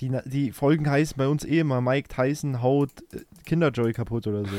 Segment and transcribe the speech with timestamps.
[0.00, 4.44] Die, die Folgen heißen bei uns eh immer Mike Tyson haut äh, Kinderjoy kaputt oder
[4.44, 4.56] so.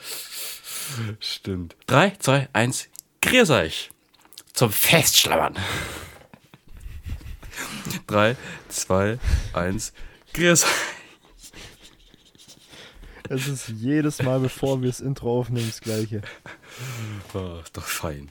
[1.20, 1.76] Stimmt.
[1.86, 2.88] 3, 2, 1,
[3.20, 3.90] grüß euch.
[4.54, 5.56] Zum Festschlammern.
[8.06, 8.36] 3,
[8.68, 9.18] 2,
[9.52, 9.92] 1,
[10.32, 10.70] grüß euch.
[13.28, 16.20] Es ist jedes Mal, bevor wir das Intro aufnehmen, das gleiche.
[17.32, 18.30] Oh, ist doch fein.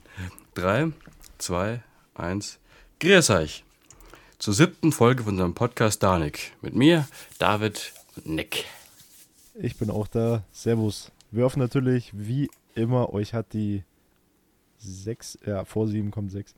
[0.54, 0.92] 3,
[1.40, 1.82] 2,
[2.16, 2.60] 1,
[3.00, 3.64] grüß euch.
[4.42, 6.54] Zur siebten Folge von unserem Podcast Danik.
[6.64, 7.08] Mit mir,
[7.38, 8.66] David und Nick.
[9.54, 10.44] Ich bin auch da.
[10.52, 11.12] Servus.
[11.30, 13.84] Wir hoffen natürlich, wie immer, euch hat die
[14.80, 16.56] sechs, ja, vor sieben kommt sechs.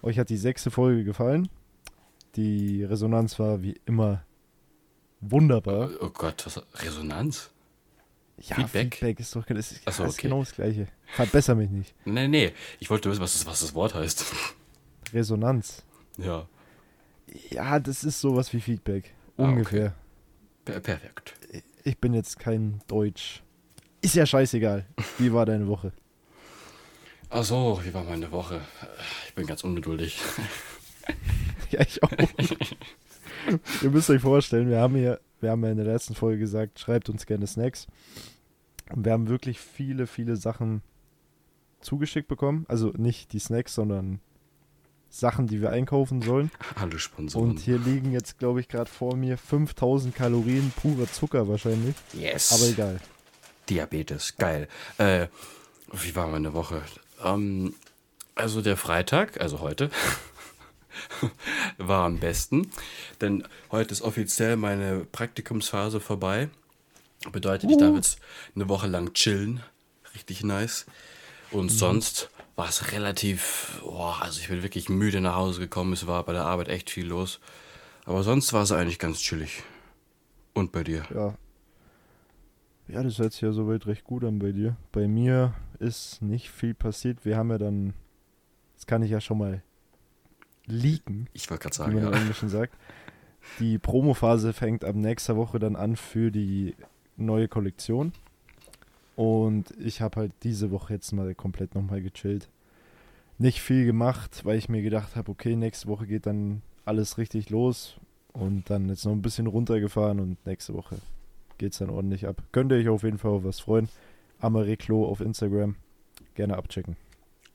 [0.00, 1.50] Euch hat die sechste Folge gefallen.
[2.36, 4.24] Die Resonanz war wie immer
[5.20, 5.90] wunderbar.
[6.00, 7.50] Oh Gott, was, Resonanz?
[8.38, 8.94] Ja, Feedback?
[8.94, 10.28] Feedback ist doch ist, Ach so, das ist okay.
[10.28, 10.88] genau das gleiche.
[11.08, 11.94] Verbesser mich nicht.
[12.06, 14.24] Nee, nee, ich wollte wissen, was das, was das Wort heißt.
[15.12, 15.82] Resonanz.
[16.16, 16.48] Ja,
[17.50, 19.14] Ja, das ist sowas wie Feedback.
[19.36, 19.52] Ah, okay.
[19.52, 19.94] Ungefähr.
[20.64, 21.34] per perfekt.
[21.84, 23.42] Ich bin jetzt kein Deutsch.
[24.00, 24.86] Ist ja scheißegal.
[25.18, 25.92] Wie war deine Woche?
[27.30, 28.60] Ach so, wie war meine Woche?
[29.26, 30.20] Ich bin ganz ungeduldig.
[31.70, 32.10] Ja, ich auch.
[33.82, 36.78] Ihr müsst euch vorstellen, wir haben hier, wir haben ja in der letzten Folge gesagt,
[36.78, 37.86] schreibt uns gerne Snacks.
[38.92, 40.82] Und wir haben wirklich viele, viele Sachen
[41.80, 42.66] zugeschickt bekommen.
[42.68, 44.20] Also nicht die Snacks, sondern
[45.18, 46.50] Sachen, die wir einkaufen sollen.
[46.78, 47.50] Hallo Sponsoren.
[47.50, 51.94] Und hier liegen jetzt, glaube ich, gerade vor mir 5000 Kalorien purer Zucker wahrscheinlich.
[52.12, 52.52] yes.
[52.52, 53.00] Aber egal.
[53.68, 54.68] Diabetes, geil.
[54.98, 55.28] Äh,
[55.92, 56.82] wie war meine Woche?
[57.24, 57.74] Ähm,
[58.34, 59.90] also der Freitag, also heute,
[61.78, 62.70] war am besten,
[63.20, 66.50] denn heute ist offiziell meine Praktikumsphase vorbei.
[67.32, 68.18] Bedeutet, ich darf jetzt
[68.54, 69.62] eine Woche lang chillen.
[70.14, 70.86] Richtig nice.
[71.50, 75.92] Und sonst war es relativ, boah, also ich bin wirklich müde nach Hause gekommen.
[75.92, 77.38] Es war bei der Arbeit echt viel los.
[78.06, 79.62] Aber sonst war es eigentlich ganz chillig.
[80.54, 81.04] Und bei dir?
[81.14, 81.34] Ja.
[82.88, 84.76] Ja, das hört sich ja soweit recht gut an bei dir.
[84.92, 87.24] Bei mir ist nicht viel passiert.
[87.24, 87.94] Wir haben ja dann,
[88.74, 89.62] das kann ich ja schon mal
[90.66, 92.18] leaken, Ich wollte gerade wie sagen, man im ja.
[92.18, 92.74] Englischen sagt.
[93.60, 96.74] Die Promophase fängt ab nächster Woche dann an für die
[97.16, 98.12] neue Kollektion.
[99.16, 102.48] Und ich habe halt diese Woche jetzt mal komplett nochmal gechillt.
[103.38, 107.50] Nicht viel gemacht, weil ich mir gedacht habe, okay, nächste Woche geht dann alles richtig
[107.50, 107.96] los.
[108.32, 110.96] Und dann jetzt noch ein bisschen runtergefahren und nächste Woche
[111.58, 112.42] geht's dann ordentlich ab.
[112.52, 113.88] Könnt ihr euch auf jeden Fall auf was freuen.
[114.40, 115.76] Amareklo auf Instagram.
[116.34, 116.96] Gerne abchecken.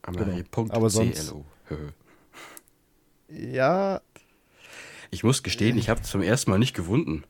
[0.02, 0.74] Amari.clo.
[0.76, 1.32] Aber sonst-
[3.28, 4.00] Ja,
[5.10, 7.22] Ich muss gestehen, ich habe zum ersten Mal nicht gewunden.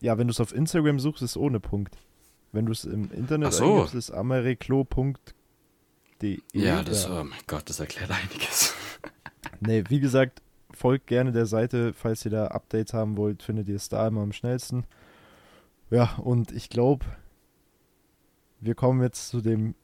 [0.00, 1.96] Ja, wenn du es auf Instagram suchst, ist ohne Punkt.
[2.52, 3.74] Wenn du es im Internet Ach so.
[3.74, 6.40] eingibst, ist amareklo.de.
[6.52, 8.74] Ja, das, oh mein Gott, das erklärt einiges.
[9.60, 10.42] Nee, wie gesagt,
[10.72, 14.20] folgt gerne der Seite, falls ihr da Updates haben wollt, findet ihr es da immer
[14.20, 14.84] am schnellsten.
[15.88, 17.06] Ja, und ich glaube,
[18.60, 19.74] wir kommen jetzt zu dem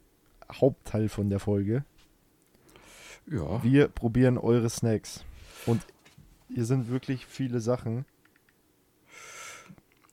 [0.53, 1.85] Hauptteil von der Folge.
[3.31, 3.63] Ja.
[3.63, 5.25] Wir probieren eure Snacks.
[5.67, 5.81] Und
[6.49, 8.05] hier sind wirklich viele Sachen.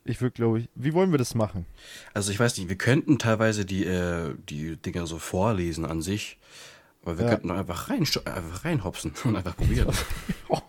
[0.09, 1.67] Ich würde, glaube ich, wie wollen wir das machen?
[2.15, 6.39] Also ich weiß nicht, wir könnten teilweise die, äh, die Dinger so vorlesen an sich.
[7.03, 7.31] Aber wir Ja.
[7.31, 9.93] könnten einfach, rein, einfach reinhopsen und einfach probieren.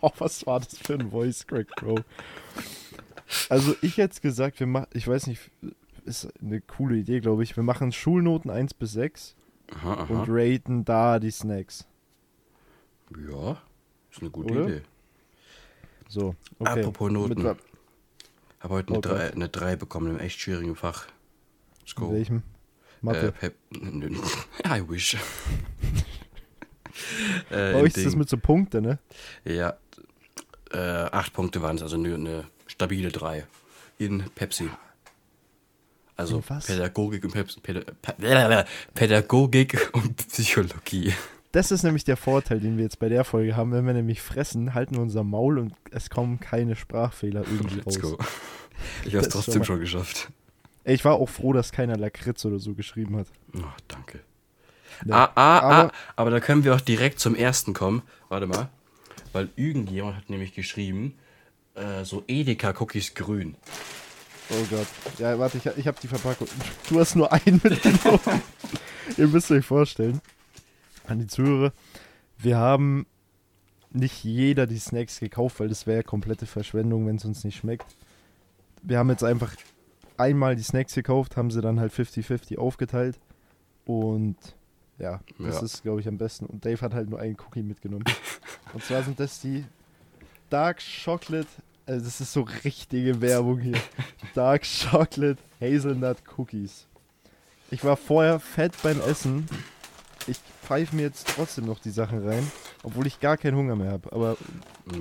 [0.02, 2.00] Oh, was war das für ein Voice Crack, Bro?
[3.48, 5.40] Also ich hätte gesagt, wir machen, ich weiß nicht,
[6.04, 7.56] ist eine coole Idee, glaube ich.
[7.56, 9.36] Wir machen Schulnoten 1 bis 6
[9.74, 10.04] Aha, aha.
[10.12, 11.86] und raten da die Snacks.
[13.26, 13.56] Ja,
[14.10, 14.64] ist eine gute Oder?
[14.68, 14.82] Idee.
[16.08, 16.80] So, okay.
[16.80, 17.42] Apropos Noten.
[17.42, 17.56] Mit
[18.60, 19.34] Habe heute eine Oh 3 Gott.
[19.34, 21.06] eine drei bekommen im echt schwierigen Fach.
[21.80, 22.08] Let's go.
[22.08, 22.36] in welchem?
[22.38, 22.42] Äh,
[23.02, 23.32] Mathe.
[23.32, 24.10] Pep, nö,
[24.66, 25.14] I wish.
[27.50, 28.98] äh, Bei euch ist das mit so Punkten, ne?
[29.44, 29.74] Ja,
[30.72, 33.46] äh, acht Punkte waren es, also eine, eine stabile drei.
[33.98, 34.68] In Pepsi.
[36.16, 36.42] Also?
[36.66, 41.14] Pädagogik und Pepsi, Päda, Pä- Pädagogik und Psychologie.
[41.52, 43.72] Das ist nämlich der Vorteil, den wir jetzt bei der Folge haben.
[43.72, 47.94] Wenn wir nämlich fressen, halten wir unser Maul und es kommen keine Sprachfehler irgendwie raus.
[47.96, 48.18] Let's go.
[49.04, 50.30] Ich habe es trotzdem schon schon geschafft.
[50.84, 53.26] Ich war auch froh, dass keiner Lakritz oder so geschrieben hat.
[53.54, 54.20] Oh, danke.
[55.04, 55.12] Nee.
[55.12, 58.00] Ah, ah, aber, Aber- ah, aber da können wir auch direkt zum ersten kommen.
[58.30, 58.70] Warte mal.
[59.34, 61.14] Weil irgendjemand hat nämlich geschrieben,
[61.74, 63.54] äh, so Edeka-Cookies grün.
[64.50, 64.86] Oh Gott.
[65.18, 66.48] Ja, warte, ich, ich habe die Verpackung.
[66.88, 68.20] Du hast nur einen mitgenommen.
[69.18, 70.22] Ihr müsst euch vorstellen,
[71.10, 71.72] an die Zuhörer,
[72.38, 73.06] wir haben
[73.92, 77.56] nicht jeder die Snacks gekauft, weil das wäre ja komplette Verschwendung, wenn es uns nicht
[77.56, 77.96] schmeckt.
[78.82, 79.54] Wir haben jetzt einfach
[80.16, 83.18] einmal die Snacks gekauft, haben sie dann halt 50-50 aufgeteilt
[83.84, 84.36] und
[84.98, 85.62] ja, das Ja.
[85.62, 86.46] ist, glaube ich, am besten.
[86.46, 88.04] Und Dave hat halt nur einen Cookie mitgenommen.
[88.74, 89.64] und zwar sind das die
[90.50, 91.48] Dark Chocolate,
[91.86, 93.78] also das ist so richtige Werbung hier.
[94.34, 96.86] Dark Chocolate Hazelnut Cookies.
[97.70, 99.46] Ich war vorher fett beim Essen.
[100.26, 102.50] Ich pfeife mir jetzt trotzdem noch die Sachen rein,
[102.82, 104.12] obwohl ich gar keinen Hunger mehr habe.
[104.12, 104.36] Aber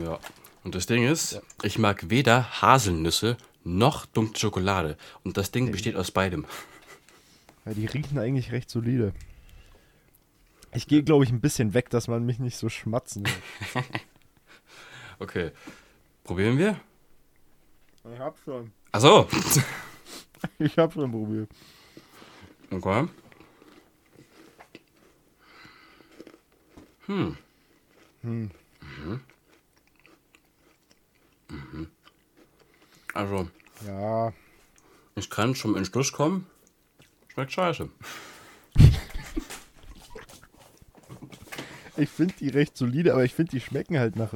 [0.02, 0.20] Ja.
[0.64, 4.98] Und das Ding ist, ich mag weder Haselnüsse noch dunkle Schokolade.
[5.24, 6.46] Und das Ding besteht aus beidem.
[7.66, 9.14] ja, die riechen eigentlich recht solide.
[10.74, 13.26] Ich gehe, glaube ich, ein bisschen weg, dass man mich nicht so schmatzen
[13.74, 13.86] hört.
[15.22, 15.52] Okay.
[16.24, 16.80] Probieren wir?
[18.14, 18.72] Ich hab schon.
[18.92, 19.28] Achso.
[20.58, 21.50] Ich hab schon probiert.
[22.72, 23.08] Okay.
[27.10, 27.36] Hm.
[28.22, 28.52] Hm.
[28.82, 29.22] Mhm.
[31.50, 31.88] Mhm.
[33.16, 33.50] Also,
[33.88, 34.32] Ja,
[35.16, 36.46] ich kann zum Entschluss kommen.
[37.30, 37.90] Schmeckt scheiße.
[41.98, 44.34] ich finde die recht solide, aber ich finde, die schmecken halt nach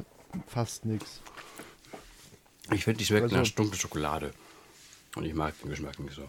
[0.48, 1.22] fast nichts.
[2.72, 4.34] Ich finde, die schmeckt Also- nach dunkler Schokolade.
[5.16, 6.28] Und ich mag den Geschmack nicht so.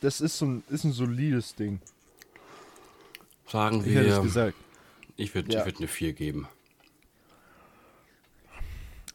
[0.00, 1.82] Das ist so ein, ist ein solides Ding.
[3.46, 4.56] Sagen Ich hätte es wir, gesagt.
[5.16, 5.60] Ich würde Ja.
[5.60, 6.48] ich würd eine 4 geben.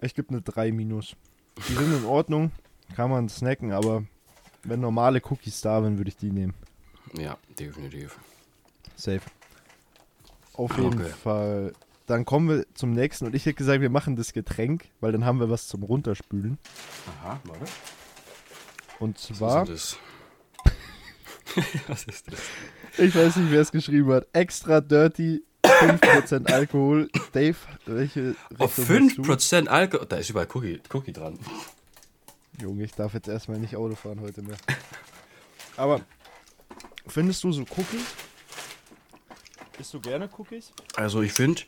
[0.02, 1.16] Ich gebe eine 3 minus.
[1.68, 2.52] Die sind in Ordnung,
[2.96, 4.04] kann man snacken, aber
[4.64, 6.54] wenn normale Cookies da wären, würde ich die nehmen.
[7.14, 8.18] Ja, definitiv.
[8.96, 9.22] Safe.
[10.54, 11.10] Auf jeden Okay.
[11.24, 11.74] Fall.
[12.06, 15.26] Dann kommen wir zum nächsten und ich hätte gesagt, wir machen das Getränk, weil dann
[15.26, 16.58] haben wir was zum Runterspülen.
[17.22, 17.66] Aha, warte.
[19.00, 19.98] Und Was zwar, ist
[21.56, 21.56] das?
[21.88, 22.40] Was ist das?
[22.98, 25.44] ich weiß nicht, wer es geschrieben hat, extra dirty,
[25.80, 27.10] 5% Alkohol.
[27.32, 27.56] Dave,
[27.86, 29.32] welche Auf Richtung du?
[29.32, 30.06] 5% Alkohol.
[30.08, 31.40] Da ist überall Cookie, Cookie dran.
[32.62, 34.58] Junge, ich darf jetzt erstmal nicht Auto fahren heute mehr.
[35.78, 36.02] Aber
[37.08, 38.06] findest du so Cookies?
[39.80, 40.74] Isst du gerne Cookies?
[40.96, 41.62] Also ich finde,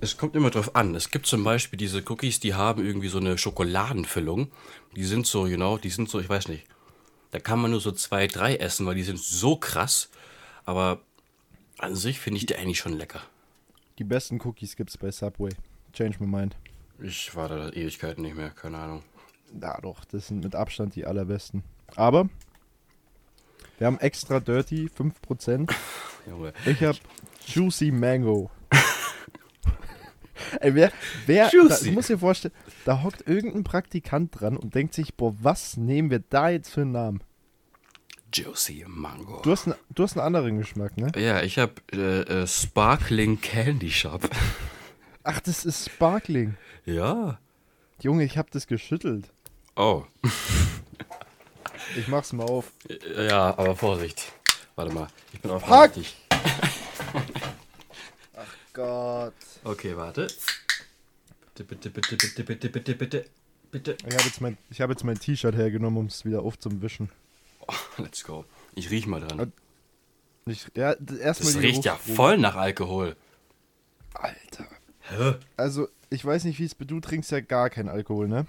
[0.00, 0.94] es kommt immer drauf an.
[0.94, 4.50] Es gibt zum Beispiel diese Cookies, die haben irgendwie so eine Schokoladenfüllung.
[4.94, 6.66] Die sind so, genau, die sind so, ich weiß nicht.
[7.30, 10.10] Da kann man nur so zwei, drei essen, weil die sind so krass.
[10.66, 11.00] Aber
[11.78, 13.20] an sich finde ich die eigentlich schon lecker.
[13.98, 15.50] Die besten Cookies gibt's bei Subway.
[15.92, 16.56] Change my mind.
[17.00, 19.02] Ich war da Ewigkeiten nicht mehr, keine Ahnung.
[19.60, 21.62] Ja doch, das sind mit Abstand die allerbesten.
[21.96, 22.28] Aber
[23.78, 25.72] wir haben extra dirty, 5%.
[26.26, 26.52] Junge.
[26.66, 26.98] Ich habe
[27.46, 28.50] Juicy Mango.
[30.60, 30.92] Ey, wer,
[31.26, 31.86] wer, da, Juicy.
[31.86, 32.54] du musst dir vorstellen,
[32.84, 36.82] da hockt irgendein Praktikant dran und denkt sich, boah, was nehmen wir da jetzt für
[36.82, 37.20] einen Namen?
[38.34, 39.40] Juicy Mango.
[39.42, 41.12] Du hast, einen- du hast einen anderen Geschmack, ne?
[41.16, 44.28] ja, ich habe äh, äh, Sparkling Candy Shop.
[45.22, 46.56] Ach, das ist Sparkling.
[46.84, 47.38] ja.
[48.00, 49.30] Junge, ich hab das geschüttelt.
[49.76, 50.04] Oh.
[51.96, 52.72] Ich mach's mal auf.
[53.16, 54.32] Ja, aber Vorsicht.
[54.74, 55.60] Warte mal, ich bin Fuck!
[55.62, 56.16] vorsichtig.
[58.72, 59.34] Gott.
[59.62, 60.26] Okay, warte.
[61.54, 63.24] Bitte, bitte, bitte, bitte, bitte, bitte, bitte,
[63.70, 63.96] bitte.
[64.08, 67.10] Ich habe jetzt mein, ich hab jetzt mein T-Shirt hergenommen, um es wieder aufzuwischen.
[67.98, 68.44] Let's go.
[68.74, 69.52] Ich riech mal dran.
[70.46, 73.16] Ich, ja, Das riecht ja voll nach Alkohol.
[74.14, 74.66] Alter.
[75.00, 75.34] Hä?
[75.56, 78.46] Also, ich weiß nicht, wie es du trinkst ja gar keinen Alkohol, ne?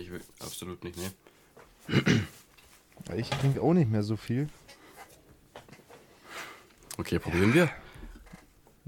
[0.00, 1.12] Ich will absolut nicht, ne?
[3.16, 4.48] Ich trinke auch nicht mehr so viel.
[6.98, 7.70] Okay, probieren wir.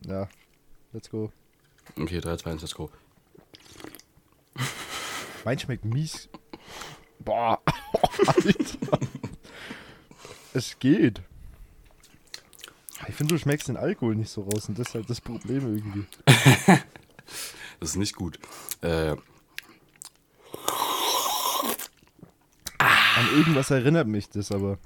[0.05, 0.29] Ja.
[0.93, 1.33] Let's go.
[1.97, 2.91] Okay, 3, 2, 1, let's go.
[5.45, 6.29] Mein schmeckt mies.
[7.21, 7.61] Boah.
[8.27, 8.99] Alter.
[10.55, 11.21] Es geht.
[13.09, 15.77] Ich finde, du schmeckst den Alkohol nicht so raus und das ist halt das Problem
[15.77, 16.07] irgendwie.
[17.79, 18.39] Das ist nicht gut.
[18.83, 19.17] Äh,
[22.79, 24.79] An irgendwas erinnert mich das aber.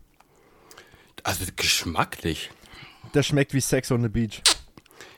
[1.23, 2.51] also geschmacklich.
[3.13, 4.43] Das schmeckt wie Sex on the Beach.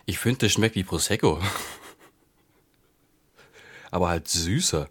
[0.06, 1.40] Ich finde, das schmeckt wie Prosecco.
[3.90, 4.88] Aber halt süßer.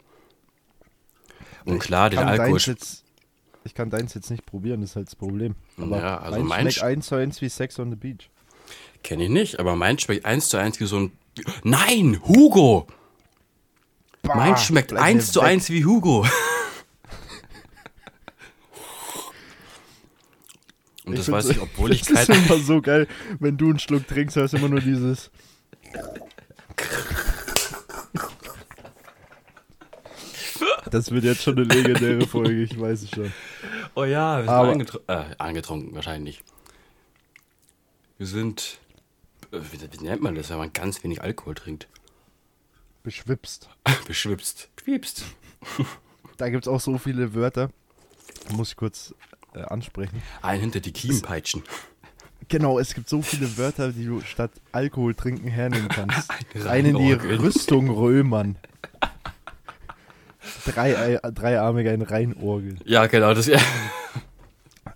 [1.65, 2.51] Und klar, den Alkohol.
[2.51, 3.04] deins jetzt,
[3.65, 5.55] ich kann deins jetzt nicht probieren, das ist halt das Problem.
[5.77, 8.29] Aber Ja, also meins mein schmeckt Sch- eins zu eins wie Sex on the Beach.
[9.03, 11.12] Kenne ich nicht, aber mein schmeckt eins zu eins wie so ein.
[11.63, 12.88] Nein, Hugo!
[14.24, 15.48] mein Bah, schmeckt bleib mir eins zu weg.
[15.50, 16.25] eins wie Hugo.
[21.05, 22.36] Und das find's- weiß ich, obwohl ich Das kein.
[22.41, 23.07] ist immer so geil,
[23.39, 25.29] wenn du einen Schluck trinkst, hörst du immer nur dieses.
[30.95, 33.33] Das wird jetzt schon eine legendäre Folge, ich weiß es schon.
[33.95, 36.41] Oh ja, wir sind Aber- angetru äh, angetrunken, wahrscheinlich.
[38.17, 38.79] Wir sind.
[39.51, 41.87] äh, Wie, wie nennt man das, wenn man ganz wenig Alkohol trinkt?
[43.03, 43.67] Beschwipst.
[44.07, 44.69] Beschwipst.
[44.75, 45.23] Beschwipst.
[46.37, 47.69] Da gibt es auch so viele Wörter.
[48.51, 49.13] Muss ich kurz
[49.53, 50.21] äh, ansprechen.
[50.41, 51.63] Ein hinter die Kiemenpeitschen.
[52.49, 56.29] Genau, es gibt so viele Wörter, die du statt Alkohol trinken hernehmen kannst.
[56.53, 57.13] Ein Einen die.
[57.13, 58.57] Rüstung römern.
[60.65, 62.77] Drei, dreiarmig ein Reinorgel.
[62.86, 63.60] Ja, genau, das ja.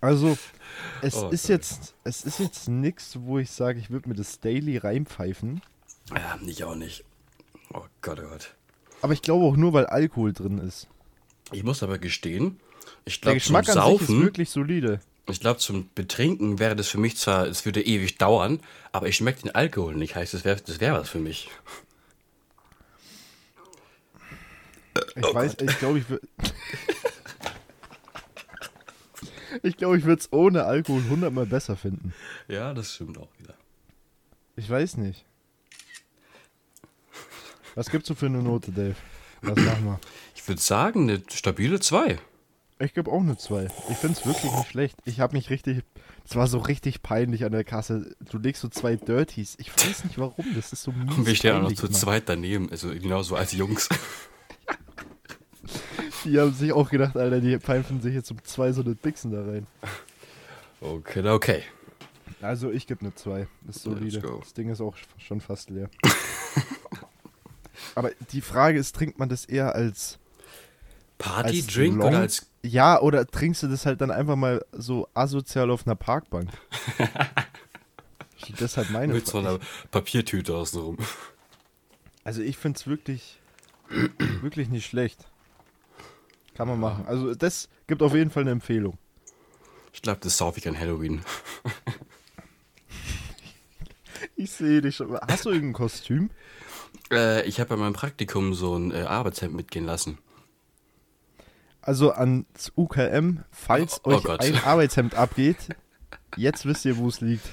[0.01, 0.37] Also,
[1.01, 4.39] es Oh ist jetzt, es ist jetzt nichts, wo ich sage, ich würde mir das
[4.39, 5.61] Daily reinpfeifen.
[6.13, 7.03] Ja, nicht auch nicht.
[7.73, 8.55] Oh Gott, oh Gott.
[9.01, 10.87] Aber ich glaube auch nur, weil Alkohol drin ist.
[11.51, 12.59] Ich muss aber gestehen,
[13.05, 14.99] ich glaube zum sich ist Saufen, wirklich solide.
[15.29, 18.59] ich glaube zum Betrinken wäre das für mich zwar, es würde ewig dauern,
[18.91, 20.15] aber ich schmecke den Alkohol nicht.
[20.15, 21.49] Heißt, das wäre das wär was für mich.
[25.15, 26.27] Ich Oh weiß, ich glaube, ich würde.
[29.63, 32.13] ich glaube, ich würde es ohne Alkohol hundertmal besser finden.
[32.47, 33.55] Ja, das stimmt auch wieder.
[34.55, 35.25] Ich weiß nicht.
[37.75, 38.95] Was gibst du für eine Note, Dave?
[39.41, 39.99] Was machen wir?
[40.35, 42.19] Ich würde sagen, eine stabile 2.
[42.81, 43.67] Ich gebe auch eine 2.
[43.89, 44.97] Ich finde es wirklich nicht schlecht.
[45.05, 45.83] Ich habe mich richtig.
[46.25, 48.15] Es war so richtig peinlich an der Kasse.
[48.31, 49.55] Du legst so zwei Dirties.
[49.59, 50.45] Ich weiß nicht warum.
[50.55, 51.17] Das ist so mies.
[51.17, 53.89] Und wir stehen auch noch zu zweit daneben, also genauso als Jungs.
[56.29, 59.31] Die haben sich auch gedacht, Alter, die pfeifen sich jetzt um zwei so eine Bixen
[59.31, 59.65] da rein.
[60.79, 61.63] Okay, okay.
[62.41, 63.47] Also ich gebe eine 2.
[63.67, 64.21] Ist solide.
[64.39, 65.89] Das Ding ist auch schon fast leer.
[67.95, 70.19] Aber die Frage ist, trinkt man das eher als
[71.17, 72.45] Party-Drink oder als.
[72.61, 76.49] Ja, oder trinkst du das halt dann einfach mal so asozial auf einer Parkbank?
[78.51, 79.47] das ist halt meine Mit so Frage.
[79.47, 79.59] einer
[79.91, 80.97] Papiertüte außenrum.
[82.23, 83.39] Also ich finde es wirklich,
[84.41, 85.25] wirklich nicht schlecht.
[86.59, 87.05] Kann man machen.
[87.07, 88.97] Also das gibt auf jeden Fall eine Empfehlung.
[89.93, 91.21] Ich glaube, das sauf ich an Halloween.
[94.35, 95.17] Ich sehe dich schon.
[95.29, 96.29] Hast du irgendein Kostüm?
[97.11, 100.17] Äh, ich habe bei meinem Praktikum so ein äh, Arbeitshemd mitgehen lassen.
[101.81, 104.41] Also ans UKM, falls Oh euch Gott.
[104.41, 105.57] ein Arbeitshemd abgeht,
[106.35, 107.45] jetzt wisst ihr, wo es liegt.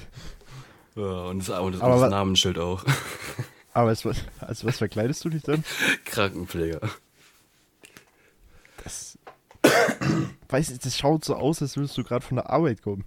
[0.95, 2.83] Ja, und das, und das, Aber das Namensschild auch.
[3.73, 5.63] Aber als, was- als was verkleidest du dich dann?
[6.05, 6.81] Krankenpfleger.
[8.83, 9.17] Das,
[10.49, 13.03] weiß ich, das schaut so aus, als würdest du gerade von der Arbeit kommen.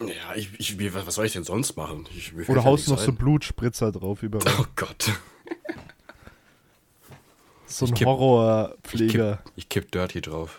[0.00, 2.06] Ja, ich, ich, was soll ich denn sonst machen?
[2.14, 3.16] Ich, Oder ja haust nichts noch so ein.
[3.16, 4.52] Blutspritzer drauf überall.
[4.60, 5.10] Oh Gott.
[7.66, 9.36] So ein Ich Horrorpfleger.
[9.42, 10.58] kipp, ich kipp Dirty drauf.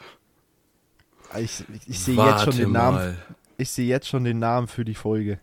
[1.38, 2.98] Ich, ich, ich sehe jetzt schon den Namen.
[2.98, 3.18] mal.
[3.58, 5.40] Ich sehe jetzt schon den Namen für die Folge.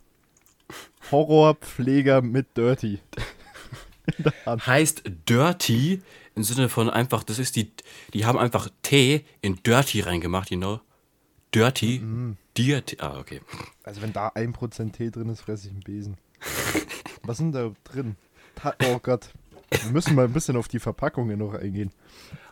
[1.10, 3.00] Horrorpfleger mit Dirty.
[4.46, 6.02] Heißt Dirty
[6.34, 7.70] im Sinne von einfach, das ist die,
[8.12, 10.80] die haben einfach T in Dirty reingemacht, you know?
[11.54, 12.36] Dirty, Mhm.
[12.56, 13.40] Dirty, ah, okay.
[13.82, 16.16] Also wenn da 1% Tee drin ist, fresse ich einen Besen.
[17.22, 18.16] Was sind da drin?
[18.56, 19.30] Ta oh Gott.
[19.70, 21.90] Wir müssen mal ein bisschen auf die Verpackungen noch eingehen.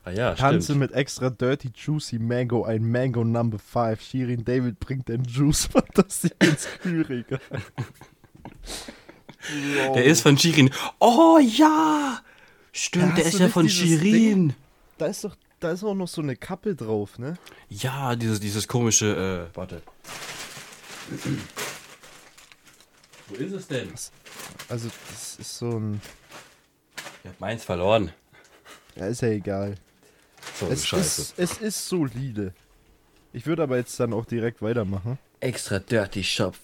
[0.04, 4.00] Ah ja, Tanze mit extra Dirty Juicy Mango, ein Mango Number 5.
[4.00, 7.40] Shirin David bringt den Juice Fantasie ins Kühlregal.
[9.94, 10.70] Der ist von Shirin.
[11.00, 12.20] Oh ja!
[12.72, 14.54] Stimmt, der ist ja von Shirin.
[14.98, 17.36] Da ist doch, da ist auch noch so eine Kappe drauf, ne?
[17.68, 19.82] Ja, dieses, dieses komische, äh, warte.
[23.28, 23.88] Wo ist es denn?
[24.68, 26.00] Also das ist so ein,
[27.24, 28.12] Ich hab meins verloren.
[28.96, 29.74] ja ist ja egal.
[30.58, 31.22] So Es Scheiße.
[31.22, 32.52] ist, es ist solide.
[33.32, 35.18] Ich würde aber jetzt dann auch direkt weitermachen.
[35.40, 36.54] Extra Dirty Shop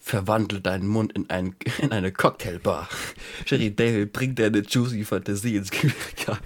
[0.00, 2.88] verwandelt deinen Mund in, ein, in eine Cocktailbar.
[3.46, 6.38] Sherry David bringt deine juicy Fantasie ins Kühlregal.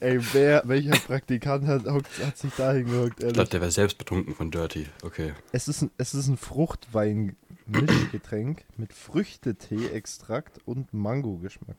[0.00, 3.34] Ey, wer, welcher Praktikant hat, hat sich da hingehockt, Ich ehrlich?
[3.34, 4.86] glaube, der wäre selbst betrunken von Dirty.
[5.02, 5.34] Okay.
[5.52, 11.76] Es ist ein, es ist ein Fruchtwein-Mischgetränk mit Früchtetee-Extrakt und Mango-Geschmack.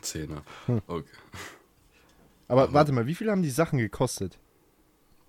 [0.00, 0.44] Zehner.
[0.66, 0.80] Hm.
[0.86, 1.10] Okay.
[2.46, 4.38] Aber warte mal, wie viel haben die Sachen gekostet?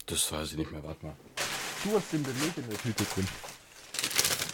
[0.06, 0.84] Das weiß ich nicht mehr.
[0.84, 1.16] Warte mal.
[1.84, 3.28] Du hast den Beleg in der Tüte drin.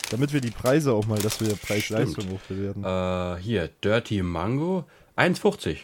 [0.10, 2.84] Damit wir die Preise auch mal, dass wir Preis-Leistung auch bewerten.
[2.84, 4.86] Äh, hier, Dirty Mango.
[5.16, 5.78] 1,50.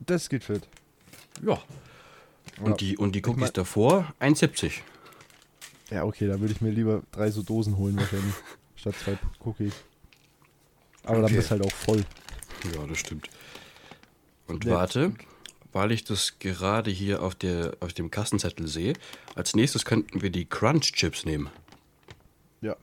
[0.00, 0.66] Das geht fit.
[1.46, 1.62] Ja.
[2.60, 2.76] Und Ja.
[2.76, 4.82] die, und die Cookies mein- davor 1,70.
[5.90, 8.34] Ja, okay, da würde ich mir lieber drei so Dosen holen wahrscheinlich.
[8.76, 9.74] statt zwei Cookies.
[11.04, 11.36] Aber dann Okay.
[11.36, 12.04] bist du halt auch voll.
[12.74, 13.28] Ja, das stimmt.
[14.48, 14.72] Und Ja.
[14.76, 15.12] warte,
[15.72, 18.94] weil ich das gerade hier auf, der, auf dem Kassenzettel sehe,
[19.34, 21.50] als nächstes könnten wir die Crunch Chips nehmen.
[22.60, 22.76] Ja.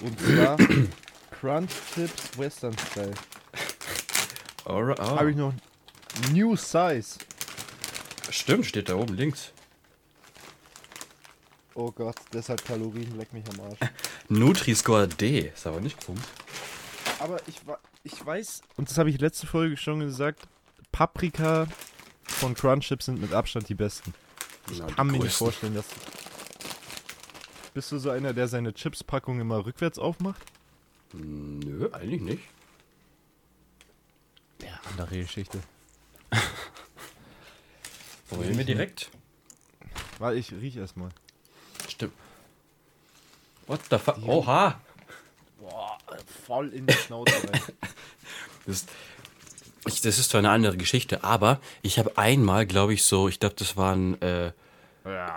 [0.00, 0.56] Und zwar
[1.40, 3.14] Crunch Chips Western Style.
[4.64, 5.52] Alright, ah, Habe ich noch
[6.32, 7.18] New Size.
[8.30, 9.52] Stimmt, steht da oben links.
[11.74, 13.78] Oh Gott, das hat Kalorien, leck mich am Arsch.
[14.28, 15.50] Nutri-Score D.
[15.54, 16.22] Ist aber nicht Punkt.
[17.18, 17.60] Aber ich,
[18.02, 20.48] ich weiß, und das habe ich letzte Folge schon gesagt,
[20.90, 21.66] Paprika
[22.26, 24.14] von Crunch Chips sind mit Abstand die besten.
[24.70, 25.86] Ich Ja, die kann mir nicht vorstellen, dass...
[27.74, 30.40] Bist du so einer, der seine Chips-Packung immer rückwärts aufmacht?
[31.12, 32.42] Nö, eigentlich nicht.
[34.62, 35.60] Ja, andere Geschichte.
[38.30, 39.10] Wollen wir direkt?
[40.18, 41.10] Weil ich riech erstmal.
[41.88, 42.14] Stimmt.
[43.66, 44.18] What the fuck?
[44.26, 44.80] Oha!
[45.58, 45.98] Boah,
[46.46, 47.60] voll in die Schnauze rein.
[48.66, 48.84] Das,
[49.88, 53.40] ich, das ist zwar eine andere Geschichte, aber ich habe einmal, glaube ich, so, ich
[53.40, 54.52] glaube, das waren äh,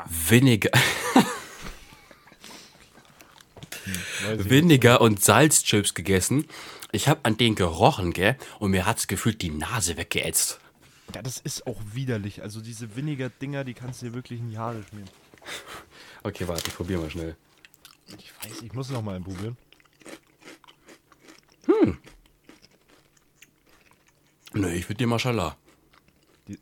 [0.07, 0.71] Vinegar,
[4.37, 6.45] ich Vinegar und Salzchips gegessen.
[6.91, 8.35] Ich habe an denen gerochen, gell?
[8.57, 10.59] Und mir hat's gefühlt die Nase weggeätzt.
[11.13, 12.41] Ja, das ist auch widerlich.
[12.41, 15.09] Also diese Vinegar-Dinger, die kannst du dir wirklich in die Haare schmieren.
[16.23, 17.35] Okay, warte, ich probiere mal schnell.
[18.07, 19.57] Ich weiß, ich muss noch mal probieren.
[24.53, 25.55] Nö, ich würde dir Mashallah.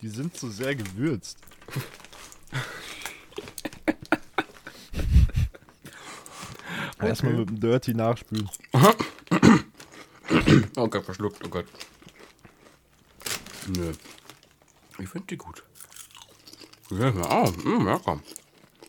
[0.00, 1.38] Die sind so sehr gewürzt.
[7.00, 8.50] Erstmal mit dem Dirty nachspülen.
[10.76, 11.66] Oh Gott, verschluckt, oh Gott.
[13.68, 13.92] Nö.
[14.98, 15.62] Ich finde die gut.
[16.90, 18.20] Ja, ja, oh, mm, lecker.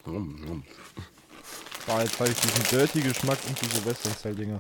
[0.06, 0.64] Mm, mm.
[1.86, 4.60] Boah, jetzt habe ich diesen Dirty-Geschmack und diese Western-Style-Dinger.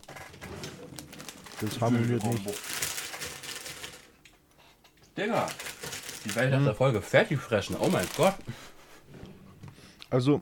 [1.62, 2.41] Das harmoniert nicht.
[5.17, 5.47] Digga,
[6.25, 7.77] die Welt hat der Folge fertig fressen.
[7.79, 8.35] Oh mein Gott.
[10.09, 10.41] Also,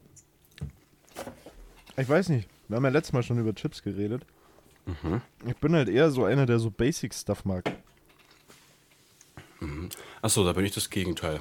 [1.98, 2.50] ich weiß nicht.
[2.68, 4.26] Wir haben ja letztes Mal schon über Chips geredet.
[5.46, 7.72] Ich bin halt eher so einer, der so Basic-Stuff mag.
[10.22, 11.40] Achso, da bin ich das Gegenteil.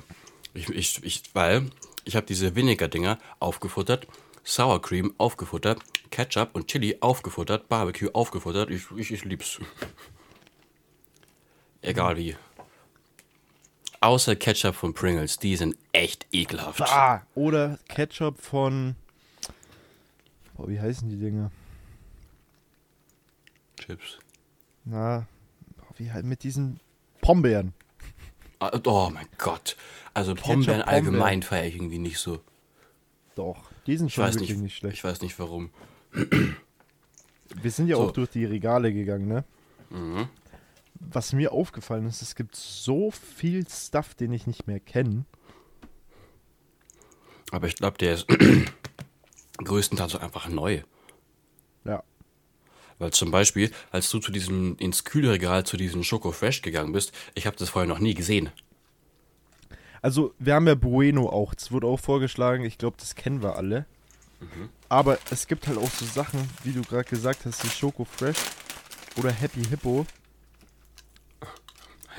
[0.55, 1.71] Ich, ich, ich, weil
[2.05, 4.07] ich habe diese Vinegar-Dinger aufgefuttert,
[4.45, 5.81] Sour Cream aufgefuttert,
[6.12, 8.71] Ketchup und Chili aufgefuttert, Barbecue aufgefuttert.
[8.71, 9.59] Ich, ich, ich lieb's.
[11.81, 12.37] Egal wie.
[14.00, 16.83] Außer Ketchup von Pringles, die sind echt ekelhaft.
[16.83, 18.95] Ah, oder Ketchup von.
[20.54, 21.50] Boah, wie heißen die Dinger?
[23.81, 24.19] Chips.
[24.85, 25.26] Na,
[25.97, 26.78] wie halt mit diesen
[27.21, 27.73] Pombeeren.
[28.59, 29.76] Ah, Oh mein Gott.
[30.14, 32.40] Also Ketchup, Pombeeren allgemein feiere ich irgendwie nicht so.
[33.35, 34.96] Doch, die sind Ich schon weiß wirklich nicht, nicht, schlecht.
[34.98, 35.70] Ich weiß nicht warum.
[36.12, 38.03] Wir sind ja So.
[38.03, 39.44] auch durch die Regale gegangen, ne?
[39.90, 40.29] Mhm.
[41.01, 45.25] Was mir aufgefallen ist, es gibt so viel Stuff, den ich nicht mehr kenne.
[47.51, 48.27] Aber ich glaube, der ist
[49.59, 50.83] größtenteils einfach neu.
[51.85, 52.03] Ja.
[52.98, 57.12] Weil zum Beispiel, als du zu diesem, ins Kühlregal zu diesem Schoko Fresh gegangen bist,
[57.35, 58.51] ich habe das vorher noch nie gesehen.
[60.01, 61.55] Also, wir haben ja Bueno auch.
[61.55, 62.64] Das wurde auch vorgeschlagen.
[62.64, 63.87] Ich glaube, das kennen wir alle.
[64.88, 68.38] Aber es gibt halt auch so Sachen, wie du gerade gesagt hast, wie Schoko Fresh
[69.16, 70.07] oder Happy Hippo.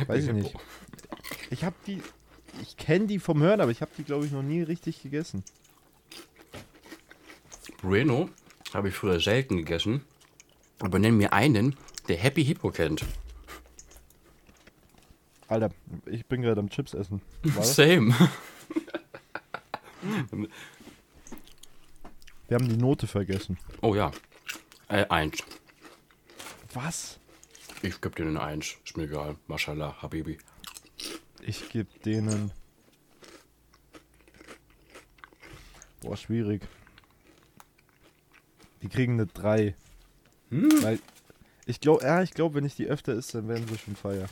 [0.07, 0.55] Weiß ich nicht.
[1.49, 2.01] Ich habe die.
[2.61, 5.43] Ich kenne die vom Hören, aber ich habe die, glaube ich, noch nie richtig gegessen.
[7.81, 8.29] Bueno
[8.73, 10.01] habe ich früher selten gegessen.
[10.79, 11.75] Aber nenn mir einen,
[12.07, 13.05] der Happy Hippo kennt.
[15.47, 15.69] Alter,
[16.05, 17.21] ich bin gerade am Chips essen.
[17.61, 18.13] Same.
[22.47, 23.57] Wir haben die Note vergessen.
[23.81, 24.11] Oh ja.
[24.89, 25.43] Äh, eins.
[26.73, 27.19] Was?
[27.81, 28.75] Ich gebe dir eine Eins.
[28.85, 29.35] Ist mir egal.
[29.47, 30.37] Mashallah, Habibi.
[31.41, 32.51] Ich gebe denen.
[36.01, 36.61] Boah, schwierig.
[38.81, 39.75] Die kriegen eine 3.
[40.49, 40.99] Weil
[41.65, 44.29] ich glaube, ja, ich glaube, wenn ich die öfter esse, dann werden sie schon feier.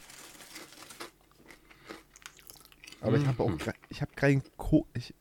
[3.02, 3.52] Aber ich habe auch
[3.90, 5.16] ich habe keinen Ko ich,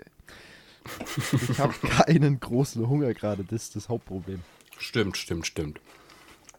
[1.16, 4.40] ich habe keinen großen Hunger gerade, das ist das Hauptproblem.
[4.79, 5.81] Stimmt, stimmt, stimmt.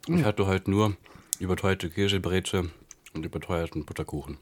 [0.08, 0.96] Ich hatte heute nur
[1.40, 2.72] überteuerte Käsebreze
[3.14, 4.38] und überteuerten Butterkuchen.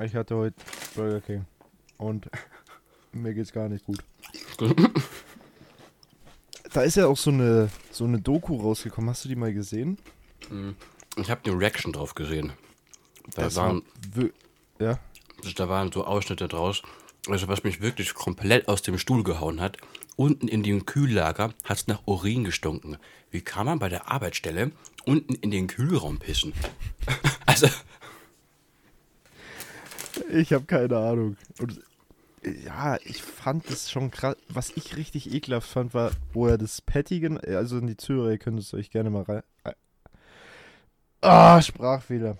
[0.00, 0.56] Ich hatte heute
[0.94, 1.44] Burger King
[1.96, 2.28] und
[3.12, 3.98] mir geht's gar nicht gut.
[6.72, 9.08] Da ist ja auch so eine so eine Doku rausgekommen.
[9.08, 9.98] Hast du die mal gesehen?
[11.16, 12.52] Ich habe eine Reaction drauf gesehen.
[13.34, 13.82] Da Das waren,
[14.78, 14.98] ja.
[15.56, 16.82] da waren so Ausschnitte draus.
[17.28, 19.76] Also was mich wirklich komplett aus dem Stuhl gehauen hat.
[20.16, 22.96] Unten in dem Kühllager hat es nach Urin gestunken.
[23.30, 24.72] Wie kann man bei der Arbeitsstelle
[25.04, 26.52] unten in den Kühlraum pissen?
[27.46, 27.68] also,
[30.32, 31.36] Ich habe keine Ahnung.
[31.60, 31.80] Und
[32.64, 34.36] ja, ich fand das schon krass.
[34.48, 38.30] Was ich richtig ekelhaft fand, war, wo er das Patty, gen- also in die Zuhörer,
[38.30, 39.42] ihr könnt es euch gerne mal rein.
[41.20, 42.38] Ah, Sprachfehler.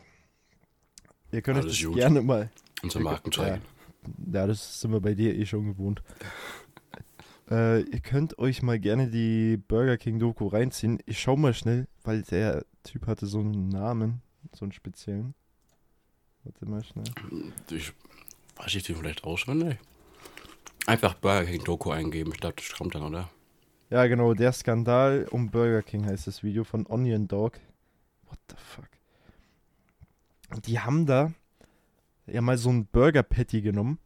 [1.32, 1.96] Ihr könnt euch Alles das gut.
[1.96, 2.50] gerne mal.
[2.82, 3.62] unser Markenzeichen.
[4.32, 6.02] Ja, das sind wir bei dir eh schon gewohnt.
[7.50, 10.98] äh, ihr könnt euch mal gerne die Burger King Doku reinziehen.
[11.06, 15.34] Ich schau mal schnell, weil der Typ hatte so einen Namen, so einen speziellen.
[16.44, 17.04] Warte mal schnell.
[17.70, 17.92] Ich
[18.56, 19.78] weiß ich die vielleicht auswendig?
[20.86, 22.32] Einfach Burger King Doku eingeben.
[22.32, 23.30] Ich glaube, das kommt dann, oder?
[23.90, 27.58] Ja, genau, der Skandal um Burger King heißt das Video von Onion Dog.
[28.28, 28.88] What the fuck?
[30.66, 31.32] Die haben da
[32.32, 33.98] ja mal so ein Burger Patty genommen,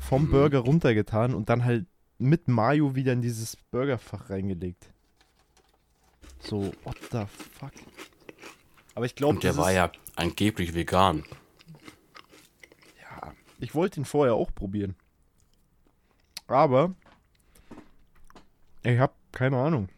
[0.00, 0.30] vom Mhm.
[0.30, 1.86] Burger runtergetan und dann halt
[2.18, 4.90] mit Mayo wieder in dieses Burgerfach reingelegt.
[6.40, 7.24] So, what the
[7.58, 7.72] fuck?
[8.94, 11.24] Aber ich glaube, Und der war ja angeblich vegan.
[13.00, 14.94] ja, ich wollte ihn vorher auch probieren.
[16.46, 16.94] Aber
[18.82, 19.88] ich habe keine Ahnung.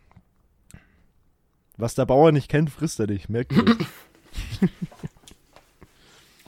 [1.77, 3.29] Was der Bauer nicht kennt, frisst er nicht.
[3.29, 3.65] Merkt ihr?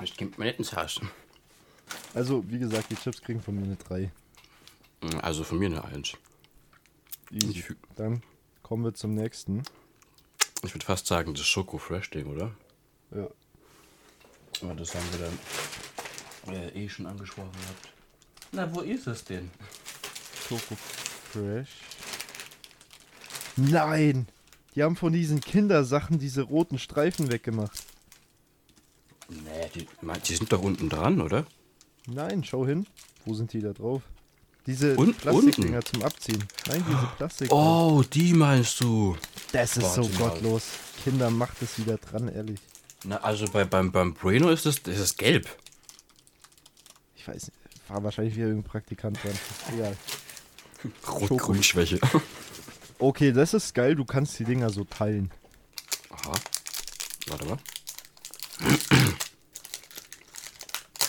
[0.03, 1.01] Ich gebe mir nicht ins Haus.
[2.15, 4.11] also, wie gesagt, die Chips kriegen von mir eine 3.
[5.23, 6.13] Also von mir eine Eins.
[7.31, 7.51] Easy.
[7.51, 8.23] Ich, fü- Dann
[8.63, 9.63] kommen wir zum nächsten.
[10.63, 12.53] ich würde fast sagen, das Schoko Fresh Ding, oder?
[13.15, 13.29] Ja.
[14.63, 15.29] Aber das haben wir
[16.47, 17.89] dann äh, eh schon angesprochen gehabt.
[18.53, 19.51] Na, wo ist es denn?
[20.49, 20.75] Schoko
[21.33, 21.71] Fresh.
[23.57, 24.27] Nein!
[24.75, 27.83] Die haben von diesen Kindersachen diese roten Streifen weggemacht.
[29.75, 29.87] Die,
[30.29, 31.45] die sind doch unten dran, oder?
[32.07, 32.87] Nein, schau hin.
[33.25, 34.03] Wo sind die da drauf?
[34.67, 36.45] Diese Und- Plastikdinger zum Abziehen.
[36.69, 37.53] Nein, diese Plastik.
[37.53, 39.17] Oh, die meinst du?
[39.53, 40.29] das ist so warte mal.
[40.31, 40.63] gottlos.
[41.05, 42.61] Kinder, macht es wieder dran, ehrlich.
[43.05, 45.49] Na, also bei, beim, beim Bueno ist es, ist es gelb.
[47.17, 47.53] Ich weiß nicht.
[47.89, 49.39] War wahrscheinlich wieder irgendein Praktikant dran.
[49.75, 49.97] Egal.
[51.09, 51.99] Rot-Grün-Schwäche.
[52.99, 53.95] Okay, das ist geil.
[53.95, 55.31] Du kannst die Dinger so teilen.
[56.11, 56.33] Aha.
[57.29, 57.59] Warte mal.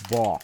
[0.10, 0.40] Boah.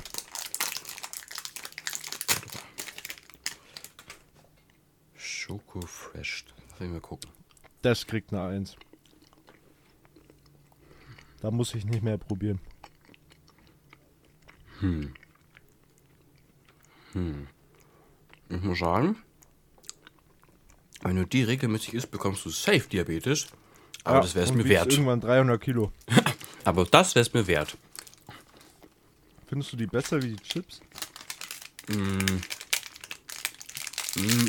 [5.16, 6.46] Schoko Fresh.
[6.72, 7.30] Lass mich mal gucken.
[7.82, 8.76] Das kriegt eine Eins.
[11.42, 12.60] Da muss ich nicht mehr probieren.
[18.50, 19.18] Ich muss sagen,
[21.02, 23.48] wenn du die regelmäßig isst, bekommst du safe Diabetes.
[24.04, 24.92] Aber Ja, das wäre es mir wert.
[24.92, 25.92] Irgendwann 300 Kilo.
[26.64, 27.78] Aber das wäre es mir wert.
[29.56, 30.82] Findest du die besser wie die Chips?
[31.88, 32.42] Mm,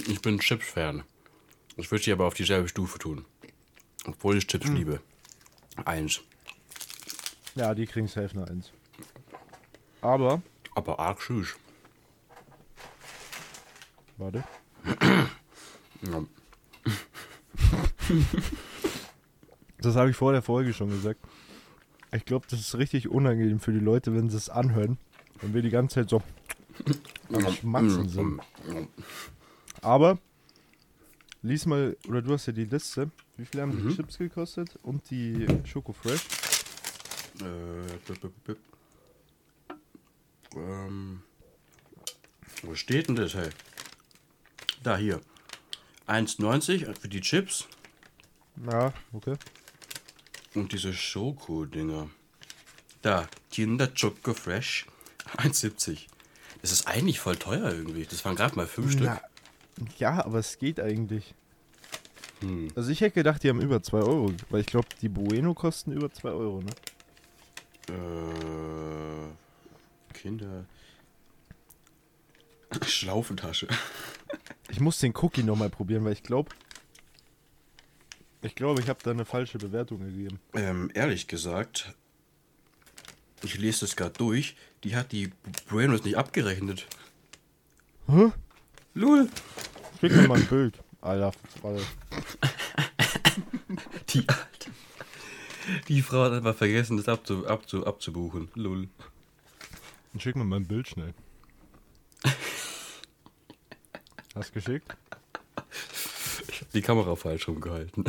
[0.08, 1.04] ich bin Chips-Fan.
[1.76, 3.24] Ich würde sie aber auf dieselbe Stufe tun.
[4.04, 5.00] Obwohl ich Chips liebe.
[5.84, 6.22] Eins.
[7.54, 8.72] Ja, die kriegen safe eine Eins.
[10.00, 10.42] Aber,
[10.74, 11.54] Aber arg süß.
[14.16, 14.42] warte.
[19.78, 21.20] Das habe ich vor der Folge schon gesagt.
[22.12, 24.98] Ich glaube, das ist richtig unangenehm für die Leute, wenn sie es anhören.
[25.40, 26.22] Wenn wir die ganze Zeit so
[27.32, 28.40] am Schmatzen sind.
[29.82, 30.18] Aber,
[31.42, 33.10] lies mal, oder du hast ja die Liste.
[33.36, 34.78] Wie viel haben die Chips gekostet?
[34.82, 36.24] Und die Schoko Fresh?
[37.40, 38.58] Äh, bip, bip, bip.
[40.54, 41.22] Ähm,
[42.62, 43.50] wo steht denn das, hey?
[44.82, 45.20] Da, hier.
[46.06, 47.66] 1,90 für die Chips
[48.70, 49.36] Ja, okay.
[50.56, 52.10] Und diese Schoko-Dinger.
[53.02, 54.86] Da, Kinder Choco Fresh.
[55.36, 56.06] 1,70.
[56.62, 58.04] Das ist eigentlich voll teuer irgendwie.
[58.04, 59.06] Das waren gerade mal fünf Stück.
[59.06, 59.20] Na,
[59.98, 61.34] ja, aber es geht eigentlich.
[62.40, 62.68] Hm.
[62.74, 64.32] Also ich hätte gedacht, die haben über 2 Euro.
[64.50, 66.70] Weil ich glaube, die Bueno kosten über 2 Euro, ne?
[67.88, 70.66] Äh, Kinder.
[72.84, 73.68] Schlaufentasche.
[74.68, 76.50] Ich muss den Cookie nochmal probieren, weil ich glaube...
[78.46, 80.38] Ich glaube, ich habe da eine falsche Bewertung gegeben.
[80.54, 81.92] Ähm, ehrlich gesagt,
[83.42, 84.54] ich lese das gerade durch.
[84.84, 85.32] Die hat die
[85.68, 86.86] Buenos nicht abgerechnet.
[88.06, 88.30] Hä?
[88.94, 89.28] Lul.
[90.00, 90.78] Schick mir mal ein Bild.
[91.00, 91.32] Alter,
[91.64, 91.82] Alter.
[94.10, 94.70] Die alte.
[95.88, 98.48] Die Frau hat einfach vergessen, das abzu, abzu, abzubuchen.
[98.54, 98.88] Lul.
[100.12, 101.14] Dann schick mir mal ein Bild schnell.
[104.36, 104.96] Hast geschickt?
[106.48, 108.04] Ich habe die Kamera falsch rumgehalten.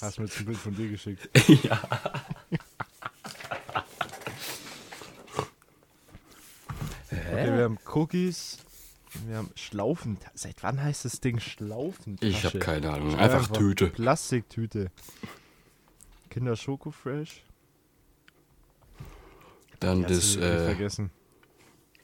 [0.00, 1.28] Hast mir jetzt ein Bild von dir geschickt.
[1.64, 1.80] ja.
[7.10, 8.58] Okay, wir haben Cookies.
[9.26, 10.18] Wir haben Schlaufen.
[10.34, 12.18] Seit wann heißt das Ding Schlaufen?
[12.20, 13.16] Ich habe keine Ahnung.
[13.16, 13.88] Einfach Tüte.
[13.88, 14.90] Plastiktüte.
[16.30, 17.42] Kinder Schoko Fresh.
[19.80, 21.10] Dann Ja, das, du äh, vergessen.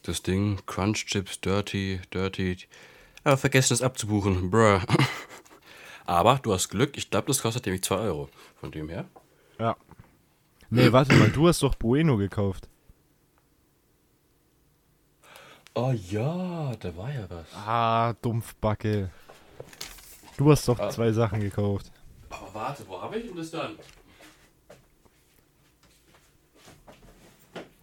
[0.02, 2.56] das Ding, Crunch Chips, Dirty, Dirty.
[3.24, 4.50] Aber vergessen es abzubuchen.
[4.50, 4.80] Bruh.
[6.06, 6.96] Aber du hast Glück.
[6.96, 8.28] Ich glaube, das kostet nämlich 2 Euro.
[8.60, 9.06] Von dem her.
[9.58, 9.76] Ja.
[10.70, 12.68] Nee, warte mal, du hast doch Bueno gekauft.
[15.74, 17.46] Oh ja, da war ja was.
[17.54, 19.10] Ah, Dumpfbacke.
[20.36, 20.90] Du hast doch Ah.
[20.90, 21.90] zwei Sachen gekauft.
[22.30, 23.76] Aber warte, wo habe ich denn das dann?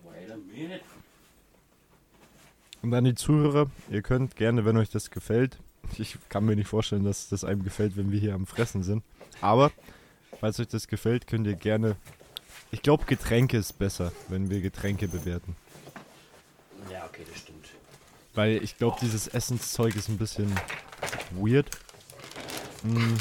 [0.03, 0.81] Wait a minute.
[2.81, 5.57] Und an die Zuhörer, ihr könnt gerne, wenn euch das gefällt,
[5.99, 9.03] ich kann mir nicht vorstellen, dass das einem gefällt, wenn wir hier am Fressen sind.
[9.41, 9.71] Aber,
[10.39, 11.95] falls euch das gefällt, könnt ihr gerne
[12.71, 15.55] Ich glaube, Getränke ist besser, wenn wir Getränke bewerten.
[16.91, 17.67] Ja, okay, das stimmt.
[18.33, 20.51] Weil ich glaube, dieses Essenszeug ist ein bisschen
[21.31, 21.69] weird.
[22.83, 23.15] Mm,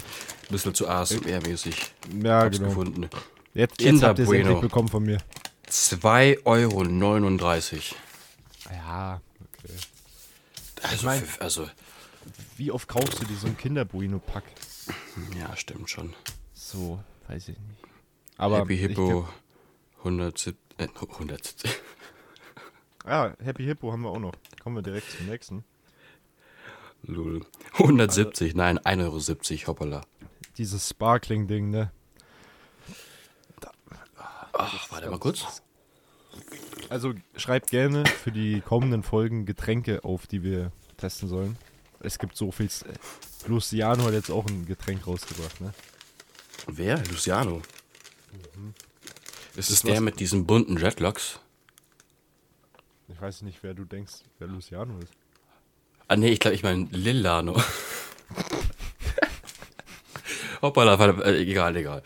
[0.50, 1.74] Bisschen zu ASMR-mäßig.
[2.22, 2.68] ja, Hab's genau.
[2.70, 3.08] gefunden.
[3.54, 4.44] Jetzt, jetzt habt ihr es Bueno.
[4.50, 5.18] endlich bekommen von mir.
[5.68, 6.84] 2,39 Euro.
[8.72, 9.72] Ja, okay.
[10.82, 11.68] Also, mein- für, also,
[12.56, 14.44] Wie oft kaufst du dir so ein Kinder-Bueno-Pack?
[15.38, 16.14] ja, stimmt schon.
[16.52, 17.82] So, weiß ich nicht.
[18.36, 19.34] Aber Happy Hippo glaub-
[19.98, 20.56] 170.
[20.78, 21.70] Äh, 170.
[23.06, 24.34] Ah, Happy Hippo haben wir auch noch.
[24.62, 25.64] Kommen wir direkt zum nächsten.
[27.02, 27.46] Lul.
[27.72, 30.02] 170, nein, 1,70 Euro, hoppala.
[30.58, 31.92] Dieses Sparkling-Ding, ne?
[34.52, 35.62] Ach, warte mal kurz.
[36.90, 41.56] Also schreibt gerne für die kommenden Folgen Getränke auf, die wir testen sollen.
[42.00, 42.68] Es gibt so viel.
[43.46, 45.72] Luciano hat jetzt auch ein Getränk rausgebracht, ne?
[46.66, 46.98] Wer?
[47.06, 47.62] Luciano.
[49.56, 51.40] Ist es Das der mit diesen bunten Dreadlocks?
[53.08, 55.12] Ich weiß nicht, wer du denkst, wer Luciano ist.
[56.08, 57.62] Ah, nee, ich glaube, ich meine Lillano.
[60.62, 62.02] Hoppala, warte, äh, egal, egal.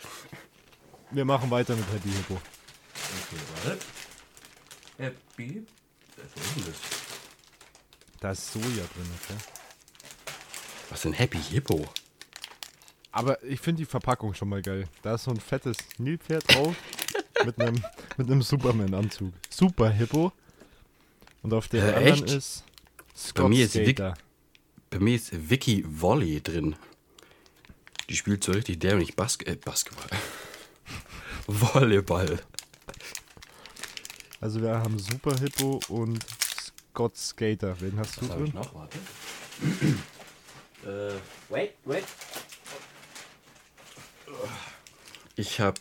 [1.11, 2.33] Wir machen weiter mit Happy Hippo.
[2.35, 3.79] Okay, warte.
[4.97, 5.65] Happy.
[6.15, 6.75] Das?
[8.19, 9.35] Da ist Soja drin, okay?
[10.89, 11.85] Was ist denn Happy Hippo?
[13.11, 14.87] Aber ich finde die Verpackung schon mal geil.
[15.01, 16.75] Da ist so ein fettes Nilpferd drauf
[17.45, 17.81] mit einem
[18.17, 19.33] mit einem Superman-Anzug.
[19.49, 20.31] Super Hippo.
[21.41, 22.31] Und auf der Äh, anderen echt?
[22.31, 22.63] ist
[22.97, 24.13] Bei Scott mir ist Vic- Skater.
[24.89, 26.75] Bei mir ist Vicky Volley drin.
[28.09, 30.09] Die spielt so richtig dämlich Bas äh, Basketball.
[31.47, 32.39] Volleyball.
[34.41, 36.25] Also wir haben Super Hippo und
[36.91, 37.79] Scott Skater.
[37.81, 38.51] Wen hast du Was ich drin?
[38.53, 38.73] noch?
[38.75, 38.97] Warte.
[40.85, 41.13] Äh,
[41.49, 42.03] wait, wait.
[45.35, 45.79] Ich habe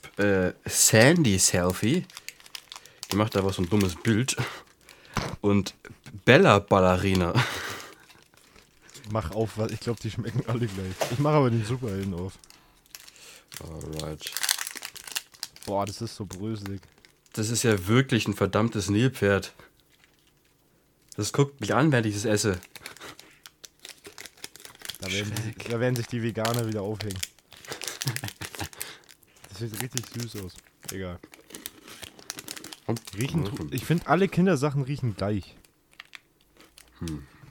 [0.64, 2.05] äh, Sandy Selfie.
[3.11, 4.37] Die macht aber so ein dummes Bild.
[5.40, 5.75] Und
[6.25, 7.33] Bella Ballerina.
[9.11, 10.95] Mach auf, was- ich glaube, die schmecken alle gleich.
[11.12, 12.33] Ich mache aber den Superhelden auf.
[13.61, 14.33] Alright.
[15.67, 16.81] Boah, das ist so bröselig.
[17.35, 19.53] Das ist ja wirklich ein verdammtes Nilpferd.
[21.17, 22.59] Das guckt mich an, während ich das esse.
[25.05, 27.19] Da werden, die, da werden sich die Veganer wieder aufhängen.
[29.51, 30.55] Das sieht richtig süß aus.
[30.90, 31.21] Egal.
[33.17, 35.55] Riechen, ich finde, alle Kindersachen riechen gleich.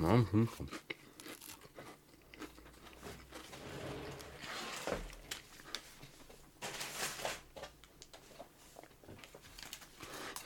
[0.01, 0.49] Ja, hm.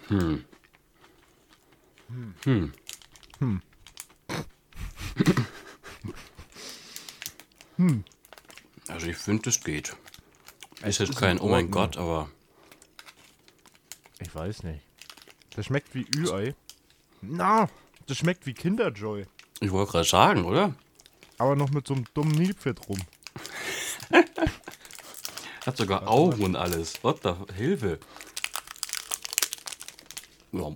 [0.09, 0.45] Hm.
[2.43, 2.73] Hm.
[3.39, 3.61] Hm.
[8.87, 9.95] Also ich finde, es geht.
[10.83, 11.69] Ist jetzt ist kein in Oh mein.
[11.69, 12.29] Gott, aber
[14.19, 14.81] Ich weiß nicht.
[15.51, 16.55] Das schmeckt wie Ü-Ei.
[17.21, 17.69] Na,
[18.07, 19.25] das schmeckt wie Kinderjoy.
[19.59, 20.75] ich wollte gerade sagen, oder?
[21.37, 22.99] Aber noch mit so einem dummen Nilpferd rum.
[25.65, 27.03] Hat sogar Augen und alles.
[27.03, 27.99] What the Hilfe.
[30.51, 30.71] Ja.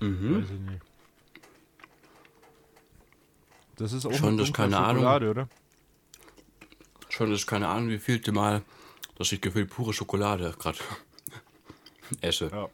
[0.00, 0.82] Weiß ich nicht.
[3.78, 5.02] Das ist auch Schon das keine Ahnung.
[5.02, 5.48] Schokolade, oder?
[7.08, 8.62] Schon ist keine Ahnung, wie vielte Mal,
[9.16, 10.78] dass ich gefühlt pure Schokolade gerade
[12.20, 12.48] esse.
[12.48, 12.68] Ja.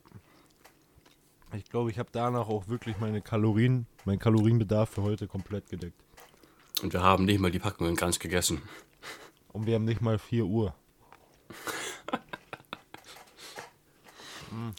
[1.55, 6.01] Ich glaube, ich habe danach auch wirklich meine Kalorien, meinen Kalorienbedarf für heute komplett gedeckt.
[6.83, 8.62] Und wir haben nicht mal die Packungen ganz gegessen.
[9.53, 10.75] Und wir haben nicht mal 4 Uhr.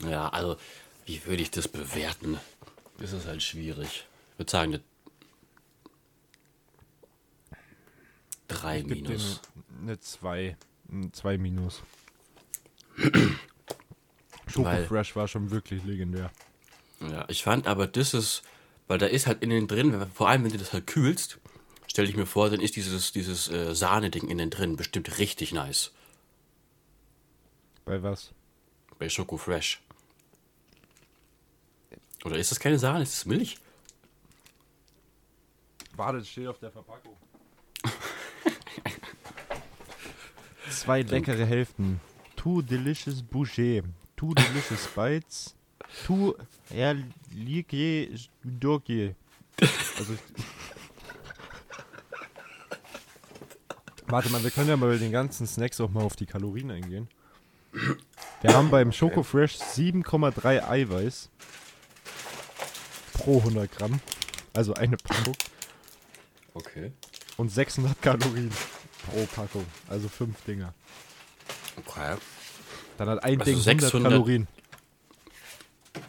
[0.09, 0.57] Ja, also,
[1.05, 2.39] wie würde ich das bewerten?
[2.97, 4.07] Das ist halt schwierig.
[4.33, 4.79] Ich würde sagen,
[8.47, 9.41] 3 Ich minus.
[9.81, 10.57] eine 2.
[10.91, 11.81] Eine 2 minus.
[12.97, 13.35] Weil-
[14.47, 16.31] Schoko Fresh war schon wirklich legendär.
[17.01, 18.43] Ja, ich fand aber, das ist,
[18.87, 21.39] weil da ist halt innen drin, vor allem wenn du das halt kühlst,
[21.87, 25.91] stelle ich mir vor, dann ist dieses, dieses äh, Sahne-Ding innen drin bestimmt richtig nice.
[27.83, 28.31] Bei was?
[28.97, 29.81] Bei Schoko Fresh.
[32.23, 33.03] Oder ist das keine Sahne?
[33.03, 33.57] Ist das Milch?
[35.95, 37.15] Warte, das steht auf der Verpackung.
[40.69, 41.99] Zwei leckere Hälften.
[42.35, 43.83] Two delicious boucher.
[44.15, 45.55] Two delicious bites.
[46.05, 46.35] Two
[46.69, 48.09] erliege
[48.43, 49.15] dorkie.
[49.97, 50.15] Also
[54.07, 56.69] Warte mal, wir können ja mal bei den ganzen Snacks auch mal auf die Kalorien
[56.69, 57.07] eingehen.
[58.41, 61.29] Wir haben beim Schoko Fresh 7,3 Eiweiß
[63.13, 63.99] pro 100 Gramm.
[64.53, 65.35] Also eine Packung.
[66.53, 66.91] Okay.
[67.37, 68.51] Und 600 Kalorien
[69.05, 69.65] pro Packung.
[69.89, 70.73] Also fünf Dinger.
[71.77, 72.15] Okay.
[72.97, 74.47] Dann hat ein Also Ding 100 600 Kalorien.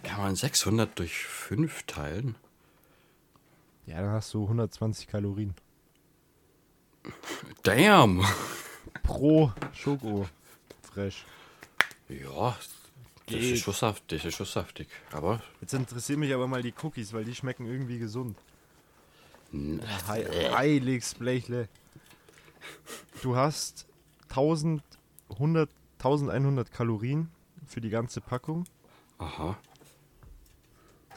[0.03, 2.37] Kann man 600 durch 5 teilen?
[3.87, 5.55] Ja, dann hast du 120 Kalorien.
[7.63, 8.25] Damn!
[9.03, 10.29] Pro Schoko.
[10.83, 11.25] Fresh.
[12.09, 12.57] Ja,
[13.27, 14.89] das ist schon saftig, das ist schon saftig.
[15.13, 18.37] Aber Jetzt interessieren mich aber mal die Cookies, weil die schmecken irgendwie gesund.
[19.53, 21.69] N- Hei Heiligs Blechle.
[23.23, 23.87] Du hast
[24.29, 27.31] 1100, 1100 Kalorien
[27.67, 28.65] für die ganze Packung.
[29.19, 29.57] aha.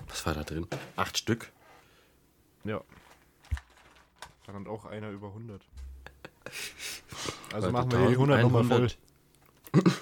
[0.07, 0.65] Was war da drin?
[0.95, 1.51] Acht Stück?
[2.63, 2.81] Ja.
[4.47, 5.61] Dann hat auch einer über 100.
[7.53, 8.87] Also Weil machen wir hier die 100 nochmal voll.
[9.73, 9.99] 1100.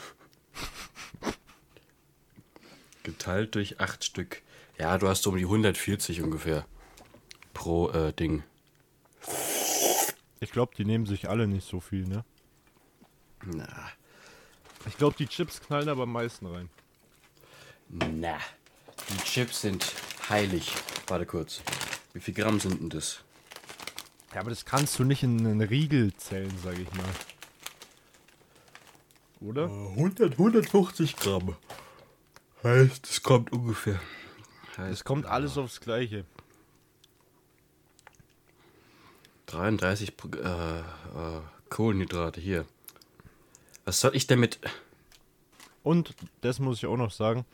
[3.04, 4.42] Geteilt durch acht Stück.
[4.78, 6.66] Ja, du hast so um die 140 ungefähr.
[7.58, 8.44] Pro äh, Ding.
[10.40, 12.24] Ich glaube, die nehmen sich alle nicht so viel, ne?
[13.44, 13.68] Na.
[14.86, 16.70] Ich glaube, die Chips knallen aber am meisten rein.
[17.90, 18.38] Na.
[19.10, 19.92] Die Chips sind
[20.30, 20.72] heilig.
[21.08, 21.64] Warte kurz.
[22.14, 23.24] Wie viel Gramm sind denn das?
[24.36, 27.10] Ja, aber das kannst du nicht in einen Riegel zählen, sage ich mal.
[29.42, 29.64] Oder?
[29.64, 31.56] 100, 150 Gramm.
[32.64, 34.00] Heißt, es kommt ungefähr.
[34.78, 36.24] Heißt, Es kommt alles aufs Gleiche.
[39.48, 40.84] 33 Pro- äh, äh,
[41.70, 42.66] Kohlenhydrate hier.
[43.86, 44.60] Was soll ich damit?
[45.84, 47.46] Und, das muss ich auch noch sagen.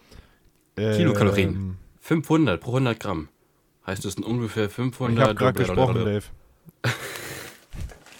[0.75, 1.49] Kilokalorien.
[1.55, 3.29] ähm, 500 pro 100 Gramm.
[3.85, 5.17] Heißt, das sind ungefähr 500.
[5.17, 6.23] Ich habe gerade gesprochen, Dave.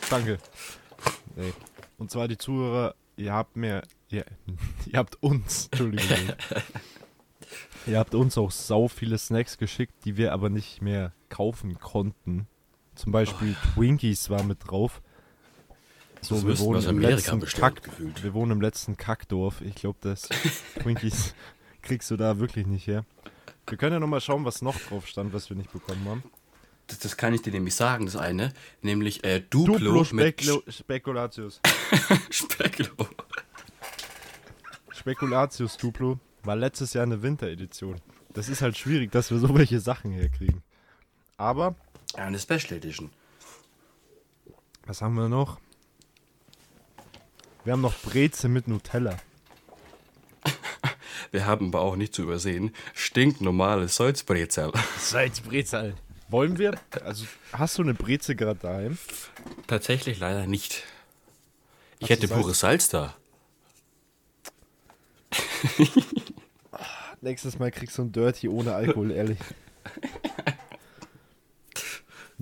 [0.10, 0.38] Danke.
[1.36, 1.54] Nee.
[1.98, 4.26] Und zwar die Zuhörer, ihr habt mir, ihr,
[4.86, 6.18] ihr habt uns, Entschuldigung.
[7.88, 12.48] ihr habt uns auch sau viele Snacks geschickt, die wir aber nicht mehr kaufen konnten.
[12.96, 15.02] Zum Beispiel Twinkies war mit drauf.
[16.22, 18.24] So, Das wir wohnen im letzten Kack, gefühlt.
[18.24, 19.62] wir wohnen im letzten Kackdorf.
[19.62, 20.30] Ich glaube, das
[20.82, 21.34] Twinkies
[21.82, 23.04] kriegst du da wirklich nicht her.
[23.68, 26.24] Wir können ja nochmal schauen, was noch drauf stand, was wir nicht bekommen haben.
[26.88, 28.54] Das, das kann ich dir nämlich sagen, das eine.
[28.82, 31.62] Nämlich äh, Duplo, Duplo mit Speklo Spekulatius.
[32.30, 33.08] Speklo.
[34.92, 37.96] Spekulatius Duplo war letztes Jahr eine Winteredition.
[38.34, 40.62] Das ist halt schwierig, dass wir so welche Sachen herkriegen.
[41.38, 41.76] Aber,
[42.16, 43.12] eine Special Edition.
[44.86, 45.60] was haben wir noch?
[47.64, 49.18] Wir haben noch Breze mit Nutella.
[51.32, 54.72] Wir haben aber auch nicht zu übersehen, stinknormales Salzbrezel.
[55.00, 55.96] Salzbrezel.
[56.30, 56.80] Wollen wir?
[57.04, 58.98] Also, hast du eine Breze gerade daheim?
[59.68, 60.84] Tatsächlich leider nicht.
[62.00, 63.16] Ich Hast hätte pures Salz da.
[67.22, 69.40] Nächstes Mal kriegst du ein Dirty ohne Alkohol, ehrlich.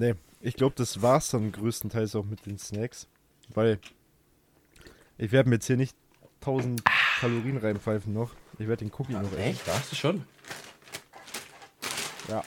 [0.01, 3.05] Nee, ich glaube, das war's dann größtenteils auch mit den Snacks.
[3.49, 3.79] Weil
[5.19, 5.95] ich werde mir jetzt hier nicht
[6.39, 6.81] 1000
[7.19, 8.31] Kalorien reinpfeifen noch.
[8.57, 9.59] Ich werde den Cookie noch essen.
[9.67, 10.25] Warst du schon?
[12.27, 12.43] Ja.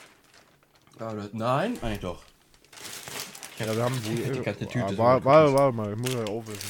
[1.31, 2.23] nein, eigentlich doch.
[3.57, 4.01] Ja, wir haben.
[4.03, 6.69] Die ganze Tüte Ah, warte, warte, warte mal, ich muss ja aufessen.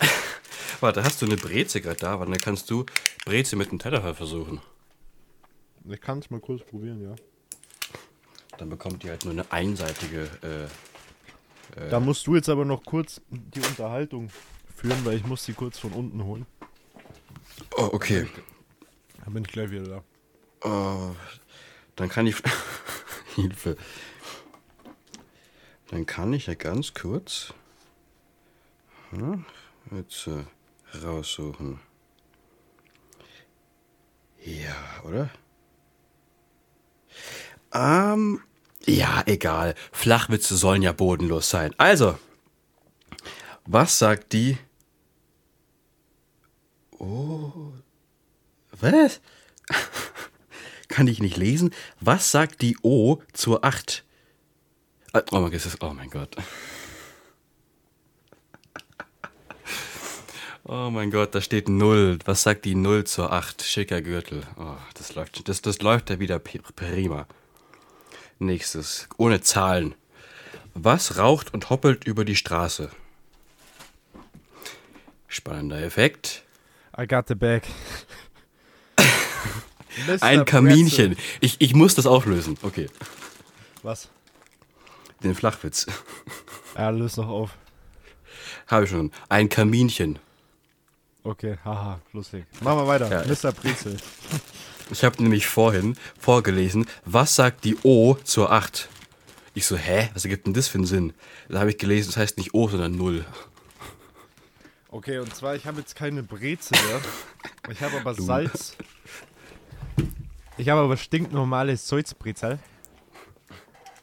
[0.80, 2.18] Warte, hast du eine Breze gerade da?
[2.18, 2.84] Weil dann kannst du
[3.24, 4.60] Breze mit einem Teller versuchen.
[5.88, 7.14] Ich kann es mal kurz probieren, ja.
[8.58, 10.68] Dann bekommt die halt nur eine einseitige.
[11.76, 14.30] Äh, Da musst du jetzt aber noch kurz die Unterhaltung
[14.74, 16.46] führen, weil ich muss die kurz von unten holen.
[17.76, 18.26] oh, okay.
[19.24, 20.02] Dann bin ich gleich wieder
[20.62, 20.68] da.
[20.68, 21.14] Oh,
[21.96, 22.36] dann kann ich.
[23.34, 23.76] Hilfe.
[25.88, 27.52] Dann kann ich ja ganz kurz.
[29.10, 29.44] Hm,
[29.92, 30.44] jetzt äh,
[31.04, 31.78] raussuchen.
[34.44, 35.30] Ja, oder?
[37.76, 38.40] Ähm,
[38.86, 39.74] ja, egal.
[39.92, 41.74] Flachwitze sollen ja bodenlos sein.
[41.78, 42.18] Also,
[43.66, 44.56] was sagt die?
[46.98, 47.72] Oh.
[48.80, 49.20] Was?
[50.88, 51.74] Kann ich nicht lesen.
[52.00, 54.04] Was sagt die O zur 8?
[55.12, 56.36] Ah, Oh mein, Gott, oh mein Gott.
[60.68, 62.18] Oh mein Gott, da steht 0.
[62.24, 63.62] Was sagt die 0 zur 8?
[63.62, 64.42] Schicker Gürtel.
[64.58, 67.28] Oh, das läuft, das, das läuft ja wieder prima.
[68.38, 69.08] Nächstes.
[69.16, 69.94] Ohne Zahlen.
[70.74, 72.90] Was raucht und hoppelt über die Straße?
[75.26, 76.42] Spannender Effekt.
[76.98, 77.62] I got the bag.
[80.20, 81.16] Ein Kaminchen.
[81.40, 82.58] Ich, ich muss das auflösen.
[82.62, 82.88] Okay.
[83.82, 84.08] Was?
[85.22, 85.86] Den Flachwitz.
[86.76, 87.50] Ja, löse noch auf.
[88.66, 89.12] Habe ich schon.
[89.30, 90.18] Ein Kaminchen.
[91.22, 92.44] Okay, haha, lustig.
[92.60, 93.10] Machen wir weiter.
[93.10, 93.24] Ja.
[93.26, 93.52] Mr.
[93.52, 93.96] Brezel.
[94.90, 98.88] Ich habe nämlich vorhin vorgelesen, was sagt die O zur 8?
[99.54, 100.10] Ich so, hä?
[100.14, 101.12] Was ergibt denn das für einen Sinn?
[101.48, 103.24] Da habe ich gelesen, das heißt nicht O, sondern Null.
[104.88, 107.00] Okay, und zwar, ich habe jetzt keine Brezel mehr.
[107.70, 108.76] Ich habe aber Salz.
[110.56, 112.58] Ich habe aber stinknormales Salzbrezel.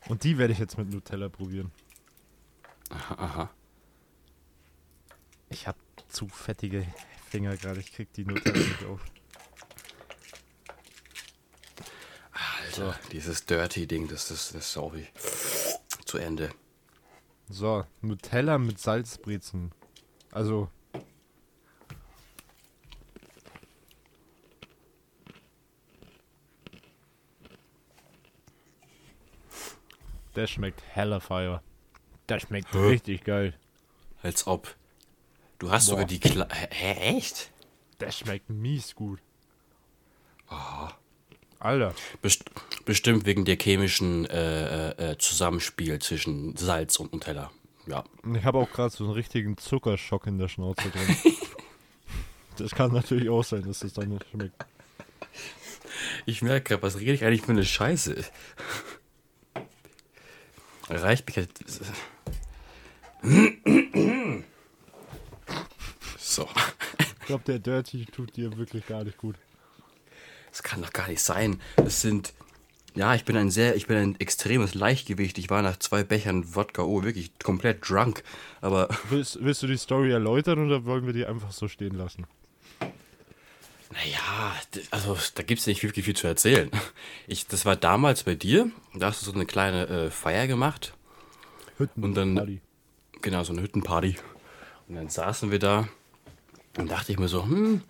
[0.08, 1.72] Und die werde ich jetzt mit Nutella probieren.
[2.90, 3.50] Aha, aha.
[5.50, 5.78] Ich habe
[6.10, 6.86] zu fettige
[7.30, 7.80] Finger gerade.
[7.80, 9.02] Ich krieg die Nutella nicht auf.
[12.74, 15.06] Alter, dieses Dirty-Ding, das, das, das ist auch wie
[16.06, 16.50] zu Ende.
[17.48, 19.72] So, Nutella mit Salzbrezeln.
[20.32, 20.70] Also.
[30.36, 31.62] Der schmeckt heller Fire.
[32.28, 32.88] Der schmeckt Hä?
[32.88, 33.54] richtig geil.
[34.24, 34.76] Als ob.
[35.60, 35.92] Du hast Boah.
[35.92, 37.52] sogar die Kle Hä, echt?
[38.00, 39.20] Der schmeckt mies gut.
[41.64, 41.94] Alter.
[42.22, 42.44] Best
[42.86, 47.52] bestimmt wegen der chemischen äh, äh, äh, Zusammenspiel zwischen Salz und Nutella.
[47.88, 48.04] Ja.
[48.36, 51.16] Ich habe auch gerade so einen richtigen Zuckerschock in der Schnauze drin.
[52.58, 54.66] das kann natürlich auch sein, dass es dann nicht schmeckt.
[56.26, 58.24] Ich merke gerade, was rede ich eigentlich für eine Scheiße?
[60.90, 61.50] Reicht mich halt.
[66.18, 66.48] So.
[67.00, 69.36] Ich glaube, der Dirty tut dir wirklich gar nicht gut.
[70.54, 71.60] Das kann doch gar nicht sein.
[71.76, 72.32] Es sind.
[72.96, 75.40] Ja, ich bin ein sehr, ich bin ein extremes Leichtgewicht.
[75.40, 78.24] Ich war nach zwei Bechern Wodka, oh, wirklich komplett drunk.
[78.62, 82.28] Aber Willst, willst du die Story erläutern oder wollen wir die einfach so stehen lassen?
[83.92, 84.56] Naja,
[84.92, 86.72] also da gibt es nicht wirklich viel zu erzählen.
[87.28, 90.94] Ich, das war damals bei dir, da hast du so eine kleine äh, Feier gemacht,
[91.78, 92.04] Hütten.
[92.04, 92.62] Und dann- Party.
[93.22, 94.18] genau, so eine Hüttenparty.
[94.88, 95.88] Und dann saßen wir da
[96.78, 97.82] und dachte ich mir so, hm,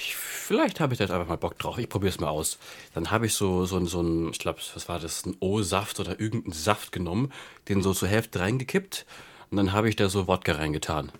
[0.00, 2.58] ich, vielleicht habe ich da jetzt einfach mal Bock drauf, ich probiere es mal aus.
[2.94, 6.18] Dann habe ich so, so, so ein, ich glaube, was war das, ein O-Saft oder
[6.18, 7.32] irgendeinen Saft genommen,
[7.68, 9.06] den so zur Hälfte reingekippt
[9.50, 11.12] und dann habe ich da so Wodka reingetan.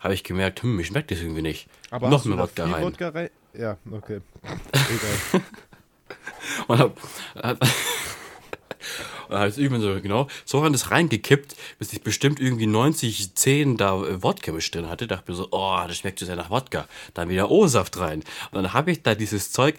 [0.00, 1.68] Habe ich gemerkt, hm, mir schmeckt das irgendwie nicht.
[1.90, 2.84] Aber Noch mehr Wodka rein.
[2.84, 3.30] Wodka rein?
[3.54, 4.20] Ja, okay.
[4.72, 5.42] Egal.
[6.68, 6.96] Und hab,
[7.34, 7.58] hab,
[9.28, 13.34] und hab ich irgendwann so, genau, so hat es reingekippt, bis ich bestimmt irgendwie 90,
[13.34, 15.06] 10 da äh, Wodka mit drin hatte.
[15.06, 16.86] Dachte mir so, oh, das schmeckt so sehr nach Wodka.
[17.14, 18.20] Dann wieder O-Saft rein.
[18.50, 19.76] Und dann habe ich da dieses Zeug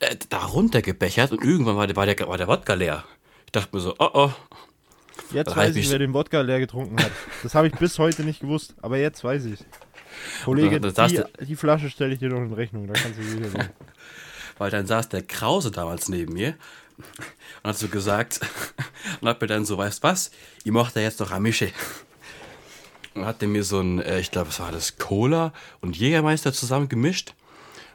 [0.00, 3.04] äh, da runtergebechert und irgendwann war der, war, der, war der Wodka leer.
[3.46, 4.32] Ich dachte mir so, oh, oh.
[5.32, 7.10] Jetzt Da weiß ich, wer den Wodka leer getrunken hat.
[7.42, 9.60] Das habe ich bis heute nicht gewusst, aber jetzt weiß ich.
[10.44, 13.18] Kollege, Da- da saß die, die Flasche stelle ich dir noch in Rechnung, da kannst
[13.18, 13.70] du sicher sein.
[14.58, 16.54] Weil dann saß der Krause damals neben mir
[16.96, 18.40] und hat so gesagt
[19.20, 20.30] und hat mir dann so, weißt was,
[20.64, 21.70] ich mach da jetzt noch eine Mische.
[23.14, 26.88] Und hat mir so ein, äh, ich glaube, es war das Cola und Jägermeister zusammen
[26.88, 27.34] gemischt.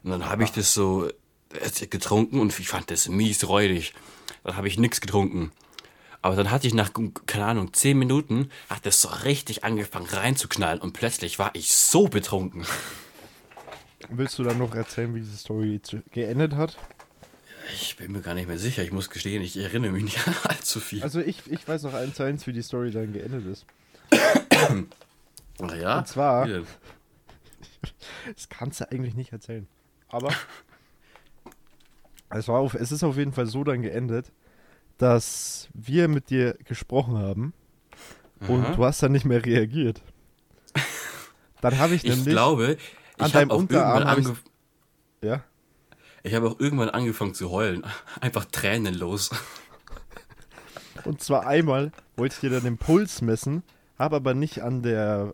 [0.03, 3.93] Und dann habe ich das so äh, getrunken und ich fand das mies räudig.
[4.43, 5.51] Dann habe ich nichts getrunken.
[6.21, 6.91] Aber dann hatte ich nach,
[7.25, 12.07] keine Ahnung, zehn Minuten, hat das so richtig angefangen reinzuknallen und plötzlich war ich so
[12.07, 12.65] betrunken.
[14.09, 15.79] Willst du dann noch erzählen, wie diese Story
[16.11, 16.77] geendet hat?
[17.73, 18.83] Ich bin mir gar nicht mehr sicher.
[18.83, 21.03] Ich muss gestehen, ich erinnere mich nicht an allzu viel.
[21.03, 23.65] Also ich, ich weiß noch eins eins, wie die Story dann geendet ist.
[25.61, 25.99] Ach ja?
[25.99, 26.65] Und zwar- denn?
[28.35, 29.65] Das kannst du eigentlich nicht erzählen.
[30.09, 30.33] Aber
[32.29, 34.31] es, war auf, es ist auf jeden Fall so dann geendet,
[34.97, 37.53] dass wir mit dir gesprochen haben
[38.47, 38.75] und Aha.
[38.75, 40.01] du hast dann nicht mehr reagiert.
[41.61, 42.33] Dann habe ich Ich nämlich...
[42.33, 42.77] glaube,
[43.17, 44.27] an ich deinem habe auch, Unterarm hab ich-
[45.21, 45.43] ja,
[46.23, 47.85] ich habe auch irgendwann angefangen zu heulen.
[48.21, 49.29] Einfach tränenlos.
[51.05, 53.63] und zwar einmal wollte ich dir dann den Puls messen,
[53.97, 55.33] habe aber nicht an der...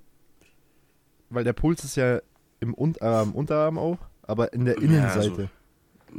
[1.30, 2.20] Weil der Puls ist ja
[2.60, 5.50] im Unterarm, Unterarm auch, aber in der Ja, Innenseite.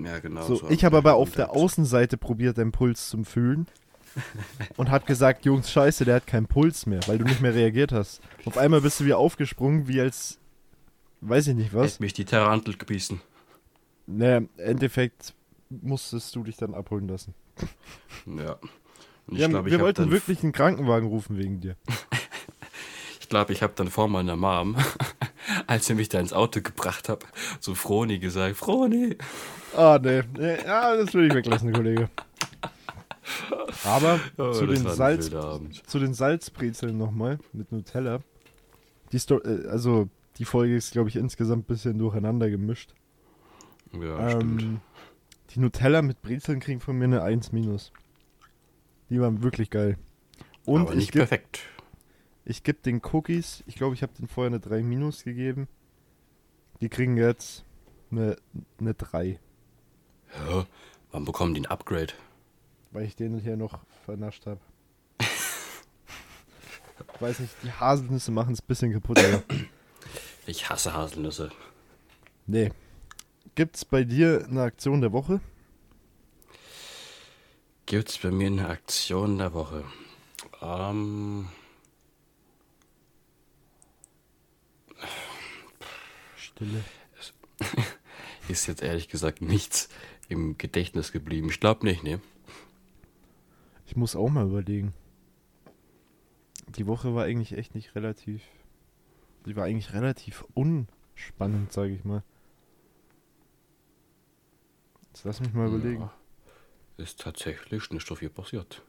[0.02, 0.42] Ja, genau.
[0.42, 3.66] So, ich habe aber auf der Außenseite probiert, den Puls zu fühlen.
[4.76, 7.92] Und hab gesagt, Jungs, scheiße, der hat keinen Puls mehr, weil du nicht mehr reagiert
[7.92, 8.20] hast.
[8.46, 10.38] Auf einmal bist du wieder aufgesprungen, wie als,
[11.20, 11.92] weiß ich nicht was.
[11.92, 13.20] Hätte mich die Tarantel gebissen.
[14.06, 15.34] Naja, im Endeffekt
[15.68, 17.34] musstest du dich dann abholen lassen.
[18.26, 18.56] Ja.
[19.28, 21.76] Wir, haben, glaub, wir hab wollten wirklich einen Krankenwagen rufen wegen dir.
[23.20, 24.76] Ich glaube, ich habe dann vor meiner Mom,
[25.66, 27.24] als sie mich da ins Auto gebracht hat,
[27.58, 29.16] so Froni gesagt, Froni.
[29.76, 30.22] Ah, nee.
[30.64, 32.08] ja, das will ich weglassen, Kollege.
[33.82, 35.28] Aber Oh, zu, den Salz,
[35.86, 38.20] zu den Salzbrezeln nochmal mit Nutella.
[39.10, 42.94] Die Sto äh, also, die Folge ist, glaube ich, insgesamt ein bisschen durcheinander gemischt.
[43.92, 44.62] Ja, stimmt.
[44.62, 44.80] Ähm,
[45.50, 47.92] die Nutella mit Brezeln kriegen von mir eine 1 minus.
[49.10, 49.96] Die waren wirklich geil.
[50.64, 51.60] Und Aber ich nicht gebe perfekt.
[52.44, 55.68] ich geb den Cookies, ich glaube, ich habe den vorher eine 3 minus gegeben.
[56.80, 57.64] Die kriegen jetzt
[58.10, 58.36] eine,
[58.78, 59.38] eine 3,
[60.48, 60.66] Ja,
[61.12, 62.12] wann bekommen die ein Upgrade?
[62.92, 64.60] weil ich den hier noch vernascht habe.
[65.20, 65.28] Ich
[67.20, 69.20] weiß nicht, die Haselnüsse machen es ein bisschen kaputt.
[70.46, 71.50] Ich hasse Haselnüsse.
[72.46, 72.70] nee.
[73.56, 75.40] Gibt's bei dir eine Aktion der Woche?
[77.86, 79.82] Gibt's bei mir eine Aktion der Woche?
[80.60, 81.48] Ähm,
[86.36, 86.84] Stille.
[88.48, 89.88] ist jetzt ehrlich gesagt nichts
[90.28, 91.48] im Gedächtnis geblieben.
[91.48, 92.20] Ich glaube nicht, ne?
[93.86, 94.92] Ich muss auch mal überlegen.
[96.76, 98.42] Die Woche war eigentlich echt nicht relativ.
[99.46, 102.22] Die war eigentlich relativ unspannend, sage ich mal.
[105.16, 106.02] Jetzt lass mich mal überlegen.
[106.02, 106.12] Ja,
[106.98, 108.82] ist tatsächlich nicht so viel passiert.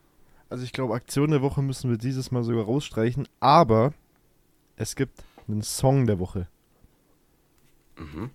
[0.50, 3.94] Also ich glaube, Aktion der Woche müssen wir dieses Mal sogar rausstreichen, aber
[4.76, 6.50] es gibt einen Song der Woche.
[7.96, 8.32] Mhm.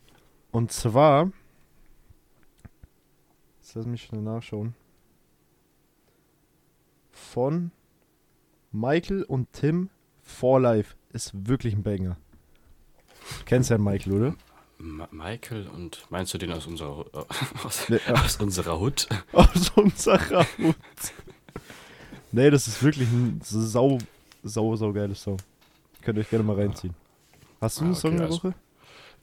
[0.53, 1.33] Und zwar.
[3.61, 4.75] Jetzt lass mich schnell nachschauen.
[7.11, 7.73] Von
[8.71, 9.91] Michael und Tim
[10.23, 10.97] For Life.
[11.11, 12.17] Ist wirklich ein Banger.
[13.41, 14.37] Du kennst ja Michael, oder?
[15.11, 17.25] Michael und meinst du den aus unserer äh,
[17.65, 19.09] aus, Nee, äh, aus unserer Hut?
[19.33, 20.75] aus unserer Hut.
[22.33, 23.99] nee, das ist wirklich ein sau,
[24.43, 25.37] sau, sau geiles Song.
[26.03, 26.95] Könnt ihr euch gerne mal reinziehen.
[27.61, 28.55] Hast du Ah, einen okay, Song der also- Woche?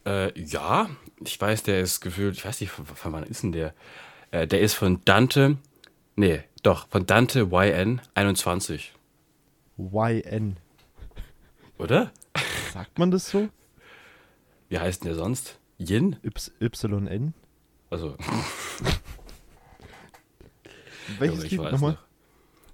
[0.06, 0.90] Äh, ja,
[1.26, 3.74] ich weiß, der ist gefühlt, ich weiß nicht, von, von wann ist denn der?
[4.32, 5.58] Äh, der ist von Dante,
[6.16, 8.94] nee, doch, von Dante YN 21,
[9.78, 10.56] YN.
[11.78, 12.12] oder?
[12.74, 13.50] Sagt man das so?
[14.70, 15.60] Wie heißt denn der sonst?
[15.80, 16.18] Yin?
[16.60, 17.34] YN?
[17.90, 18.16] Also,
[21.18, 21.94] Welches Lied nochmal?
[21.94, 22.00] noch.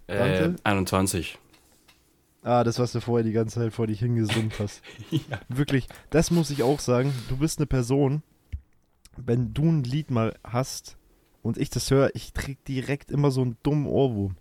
[0.07, 0.55] Äh, Dante?
[0.63, 1.37] 21.
[2.43, 4.81] Ah, das, was du vorher die ganze Zeit vor dich hingesummt hast.
[5.47, 7.13] Wirklich, das muss ich auch sagen.
[7.29, 8.21] Du bist eine Person,
[9.17, 10.97] wenn du ein Lied mal hast
[11.41, 14.35] und ich das höre, ich krieg direkt immer so einen dummen Ohrwurm.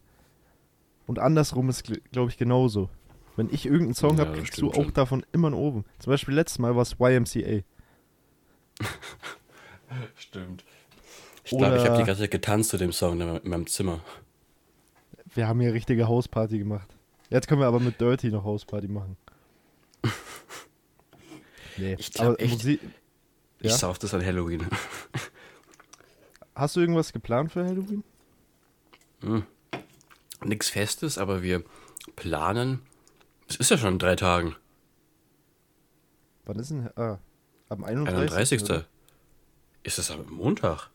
[1.07, 2.90] Und andersrum ist, glaube ich, genauso.
[3.37, 4.93] Wenn ich irgendeinen Song Ja, habe, kriegst du auch schon.
[4.95, 5.85] davon immer einen Ohrwurm.
[5.99, 7.62] Zum Beispiel letztes Mal war es YMCA.
[10.16, 10.64] Stimmt.
[11.45, 13.66] Ich glaube, ich habe die ganze Zeit getanzt zu dem Song in meinem- in meinem
[13.66, 14.01] Zimmer.
[15.35, 16.89] Wir haben hier richtige Hausparty gemacht.
[17.28, 19.16] Jetzt können wir aber mit Dirty noch Hausparty machen.
[21.76, 22.80] Nee, Ich glaub aber echt, Musik-
[23.59, 23.76] Ich Ja?
[23.76, 24.64] sauf das an Halloween.
[26.55, 28.05] Hast du irgendwas geplant für Halloween?
[30.45, 31.64] Nichts Festes, aber wir
[32.14, 32.80] planen.
[33.55, 34.57] Es ist ja schon in drei Tagen.
[36.44, 36.90] Wann ist denn?
[36.96, 37.18] Ah,
[37.68, 38.32] am 31.
[38.32, 38.62] 31.
[38.64, 38.84] oder?
[39.84, 40.90] Ist das am Montag?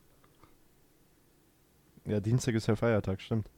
[2.04, 3.48] Ja, Dienstag ist ja Feiertag, stimmt.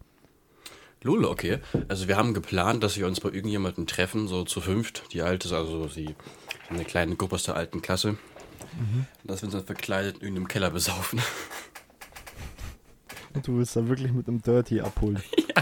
[1.03, 1.59] Lolo, okay.
[1.89, 5.13] Also wir haben geplant, dass wir uns bei irgendjemandem treffen, so zu fünft.
[5.13, 6.15] Die alte, also die
[6.71, 8.19] eine kleine Gruppe aus der alten Klasse.
[9.25, 11.21] Dass wir uns dann verkleidet in irgendeinem Keller besaufen.
[13.35, 15.21] Und du willst da wirklich mit einem Dirty abholen.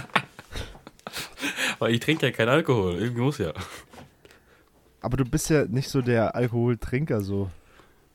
[1.81, 2.97] Weil ich trinke ja keinen Alkohol.
[2.97, 3.55] Irgendwie muss ja.
[5.01, 7.51] Aber du bist ja nicht so der Alkoholtrinker so.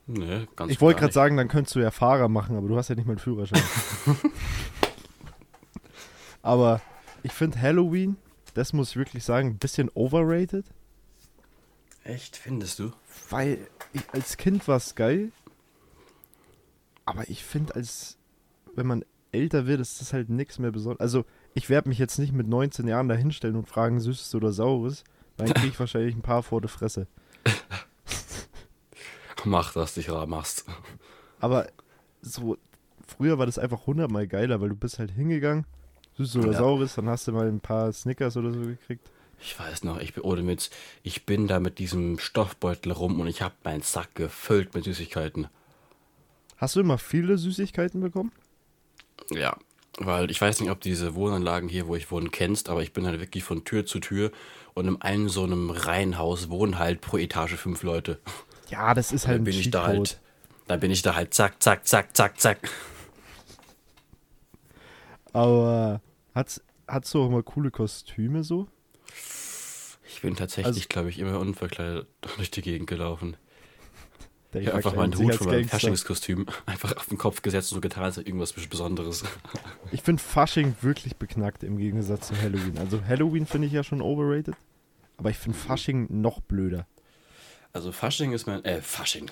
[0.06, 2.88] Nee, ganz ich wollte gerade sagen, dann könntest du ja Fahrer machen, aber du hast
[2.88, 3.60] ja nicht mal einen Führerschein.
[6.42, 6.80] aber
[7.24, 8.16] ich finde Halloween,
[8.54, 10.64] das muss ich wirklich sagen, ein bisschen overrated.
[12.04, 12.92] Echt, findest du?
[13.30, 15.32] Weil ich, als Kind war es geil.
[17.04, 18.16] Aber ich finde, als
[18.76, 21.00] wenn man älter wird, ist das halt nichts mehr besonders.
[21.00, 21.24] Also,
[21.56, 25.04] ich werde mich jetzt nicht mit 19 Jahren da hinstellen und fragen, süßes oder saures.
[25.38, 27.06] Dann kriege ich wahrscheinlich ein paar vor der Fresse.
[29.44, 30.66] Mach, dass dich rar machst.
[31.40, 31.66] Aber
[32.20, 32.58] so,
[33.06, 35.64] früher war das einfach hundertmal geiler, weil du bist halt hingegangen,
[36.18, 36.58] süßes oder Ja.
[36.58, 39.08] saures, dann hast du mal ein paar Snickers oder so gekriegt.
[39.40, 40.70] Ich weiß noch, ich bin ohne Witz,
[41.02, 45.48] ich bin da mit diesem Stoffbeutel rum und ich habe meinen Sack gefüllt mit Süßigkeiten.
[46.56, 48.32] Hast du immer viele Süßigkeiten bekommen?
[49.30, 49.56] Ja,
[49.98, 53.06] weil ich weiß nicht, ob diese Wohnanlagen hier, wo ich wohne, kennst, aber ich bin
[53.06, 54.30] halt wirklich von Tür zu Tür
[54.74, 58.18] und in einem so einem Reihenhaus wohnen halt pro Etage fünf Leute.
[58.68, 60.20] Ja, das ist halt Dann ein bin ich da halt,
[60.68, 62.70] dann bin ich da halt zack, zack, zack, zack, zack.
[65.32, 66.00] Aber
[66.34, 68.66] hat's, hat's du auch immer coole Kostüme so?
[70.08, 73.36] Ich bin tatsächlich, Also- glaube ich, immer unverkleidet durch die Gegend gelaufen.
[74.56, 75.68] Der Ich habe einfach meinen Hut von meinem.
[75.68, 79.22] Faschingskostüm einfach auf den Kopf gesetzt und so getan, als irgendwas Besonderes.
[79.92, 82.78] Ich finde Fasching wirklich beknackt im Gegensatz zu Halloween.
[82.78, 84.54] Also Halloween finde ich ja schon overrated.
[85.18, 86.86] Aber ich finde Fasching noch blöder.
[87.72, 89.30] Also Fasching ist mein, äh, Fasching.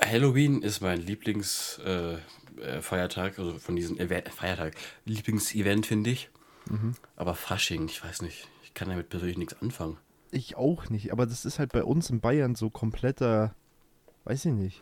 [0.00, 4.74] Halloween ist mein Lieblingsfeiertag, äh, äh, also von diesen Event, Feiertag,
[5.04, 6.30] Lieblingsevent finde ich.
[6.70, 6.94] Mhm.
[7.16, 9.98] Aber Fasching, ich weiß nicht, ich kann damit persönlich nichts anfangen.
[10.30, 13.54] Ich auch nicht, aber das ist halt bei uns in Bayern so kompletter,
[14.28, 14.80] weiß ich nicht.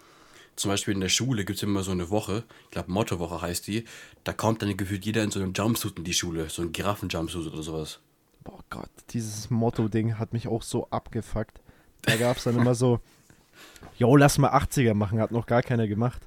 [0.56, 3.66] Zum Beispiel in der Schule gibt es immer so eine Woche, ich glaube Mottowoche heißt
[3.66, 3.84] die,
[4.24, 7.52] da kommt dann gefühlt jeder in so einem Jumpsuit in die Schule, so ein Giraffen-Jumpsuit
[7.52, 8.00] oder sowas.
[8.42, 11.60] Boah Gott, dieses Motto-Ding hat mich auch so abgefuckt.
[12.02, 13.00] Da gab es dann immer so,
[13.98, 16.26] yo, lass mal 80er machen, hat noch gar keiner gemacht.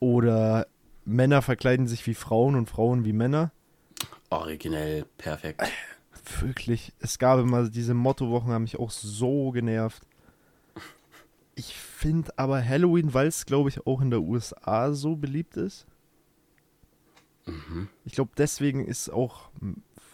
[0.00, 0.66] Oder
[1.04, 3.52] Männer verkleiden sich wie Frauen und Frauen wie Männer.
[4.30, 5.62] Originell, perfekt.
[6.40, 10.02] Wirklich, es gab immer diese Mottowochen, haben mich auch so genervt.
[11.60, 15.86] Ich finde aber Halloween, weil es, glaube ich, auch in der USA so beliebt ist.
[17.44, 17.88] Mhm.
[18.06, 19.50] Ich glaube, deswegen ist auch,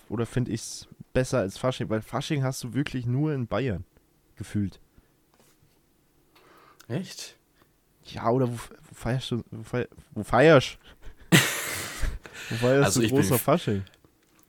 [0.08, 3.84] oder finde ich es besser als Fasching, weil Fasching hast du wirklich nur in Bayern
[4.34, 4.80] gefühlt.
[6.88, 7.36] Echt?
[8.06, 10.78] Ja, oder wo, wo feierst du, wo, feier, wo feierst
[12.50, 13.84] Wo feierst Also du ich bin großer f- Fasching?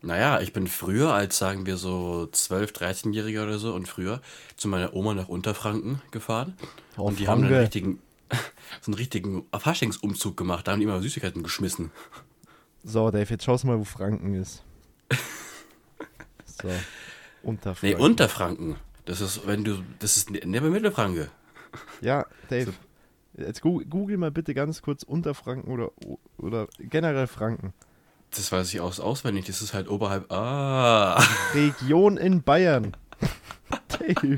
[0.02, 4.22] Naja, ich bin früher als, sagen wir so 12, 13-Jähriger oder so und früher
[4.56, 6.56] zu meiner Oma nach Unterfranken gefahren.
[6.98, 7.64] Oh, und die haben dann Franke.
[7.64, 8.00] richtigen,
[8.82, 10.68] so einen richtigen Faschingsumzug gemacht.
[10.68, 11.92] Da haben die immer Süßigkeiten geschmissen.
[12.84, 14.64] So, Dave, jetzt schaust du mal, wo Franken ist.
[16.46, 16.70] So,
[17.44, 17.98] Unterfranken.
[18.00, 18.76] Nee, Unterfranken.
[19.06, 21.30] Das ist, wenn du, das ist neben Mittelfranke.
[22.02, 22.74] Ja, Dave,
[23.38, 25.92] jetzt gu- google mal bitte ganz kurz Unterfranken oder,
[26.38, 27.74] oder generell Franken.
[28.32, 29.46] Das weiß ich aus, auswendig.
[29.46, 30.32] Das ist halt oberhalb.
[30.32, 31.24] Ah.
[31.54, 32.96] Region in Bayern.
[33.88, 34.38] Dave.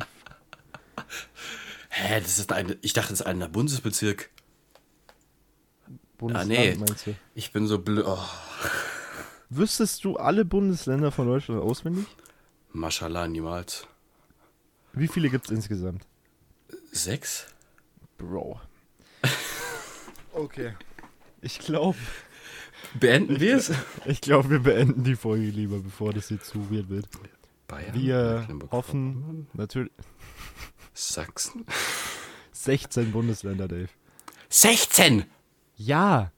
[1.89, 4.29] Hä, das ist ein, ich dachte, das ist ein Bundesbezirk.
[6.17, 6.75] Bundesland, nee.
[6.75, 7.15] meinst du?
[7.33, 8.05] Ich bin so blöd.
[8.07, 8.19] Oh.
[9.49, 12.05] Wüsstest du alle Bundesländer von Deutschland auswendig?
[12.71, 13.87] Mashallah, niemals.
[14.93, 16.05] Wie viele gibt es insgesamt?
[16.91, 17.47] Sechs?
[18.17, 18.59] Bro.
[20.31, 20.73] Okay.
[21.41, 21.97] Ich glaube,
[22.99, 23.71] Beenden wir es?
[24.05, 27.07] ich glaube, wir beenden die Folge lieber, bevor das hier zu weird wird.
[27.67, 29.91] Bayern, Wir Mecklenburg-Vorpommern, hoffen natürlich
[30.93, 31.65] Sachsen.
[32.51, 33.89] 16 Bundesländer, Dave.
[34.49, 35.25] 16!
[35.75, 36.31] Ja.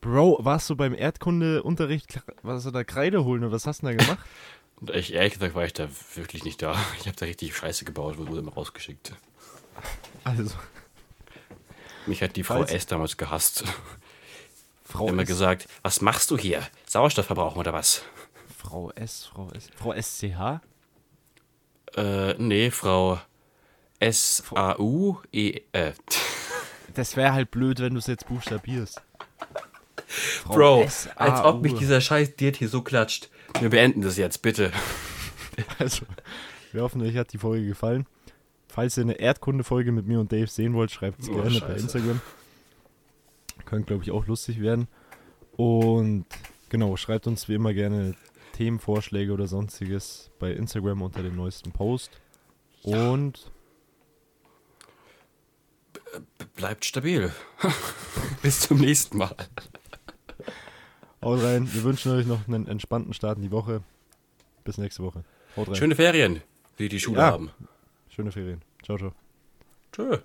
[0.00, 3.98] Bro, warst du beim Erdkundeunterricht, was du da Kreide holen oder was hast du denn
[3.98, 4.26] da gemacht?
[4.80, 6.74] Und ich, ehrlich gesagt war ich da wirklich nicht da.
[7.00, 9.12] Ich habe da richtig Scheiße gebaut, wurde immer rausgeschickt.
[10.24, 10.50] Also,
[12.06, 12.86] Mich hat die Frau Falls- S.
[12.86, 13.64] damals gehasst.
[14.88, 15.28] Frau immer S.
[15.28, 16.62] gesagt, was machst du hier?
[16.86, 18.02] Sauerstoff verbrauchen oder was?
[18.56, 19.68] Frau S, Frau S.
[19.76, 20.60] Frau SCH?
[21.96, 23.18] Äh, nee, Frau
[24.00, 25.60] S-A-U-E.
[25.72, 25.92] Äh.
[26.94, 29.00] Das wäre halt blöd, wenn du es jetzt buchstabierst.
[30.06, 30.86] Frau Bro,
[31.16, 33.28] als ob mich dieser scheiß Diät hier so klatscht.
[33.60, 34.72] Wir beenden das jetzt, bitte.
[35.80, 36.06] Also,
[36.70, 38.06] wir hoffen, euch hat die Folge gefallen.
[38.68, 41.66] Falls ihr eine Erdkunde-Folge mit mir und Dave sehen wollt, schreibt es Oh, gerne bei
[41.66, 41.80] Scheiße.
[41.82, 42.20] Instagram.
[43.64, 44.88] Könnte, glaube ich, auch lustig werden.
[45.56, 46.26] Und
[46.68, 48.14] genau, schreibt uns wie immer gerne
[48.52, 52.20] Themenvorschläge oder sonstiges bei Instagram unter dem neuesten Post.
[52.82, 53.50] Und
[56.56, 57.32] Bleibt stabil.
[58.42, 59.34] Bis zum nächsten Mal.
[61.22, 61.72] haut rein.
[61.72, 63.82] Wir wünschen euch noch einen entspannten Start in die Woche.
[64.64, 65.24] Bis nächste Woche.
[65.56, 65.76] Haut rein.
[65.76, 66.42] Schöne Ferien,
[66.78, 67.26] die die Schule Ja.
[67.26, 67.50] haben.
[68.08, 68.62] Schöne Ferien.
[68.82, 69.12] Ciao, ciao.
[69.92, 70.18] Tschö.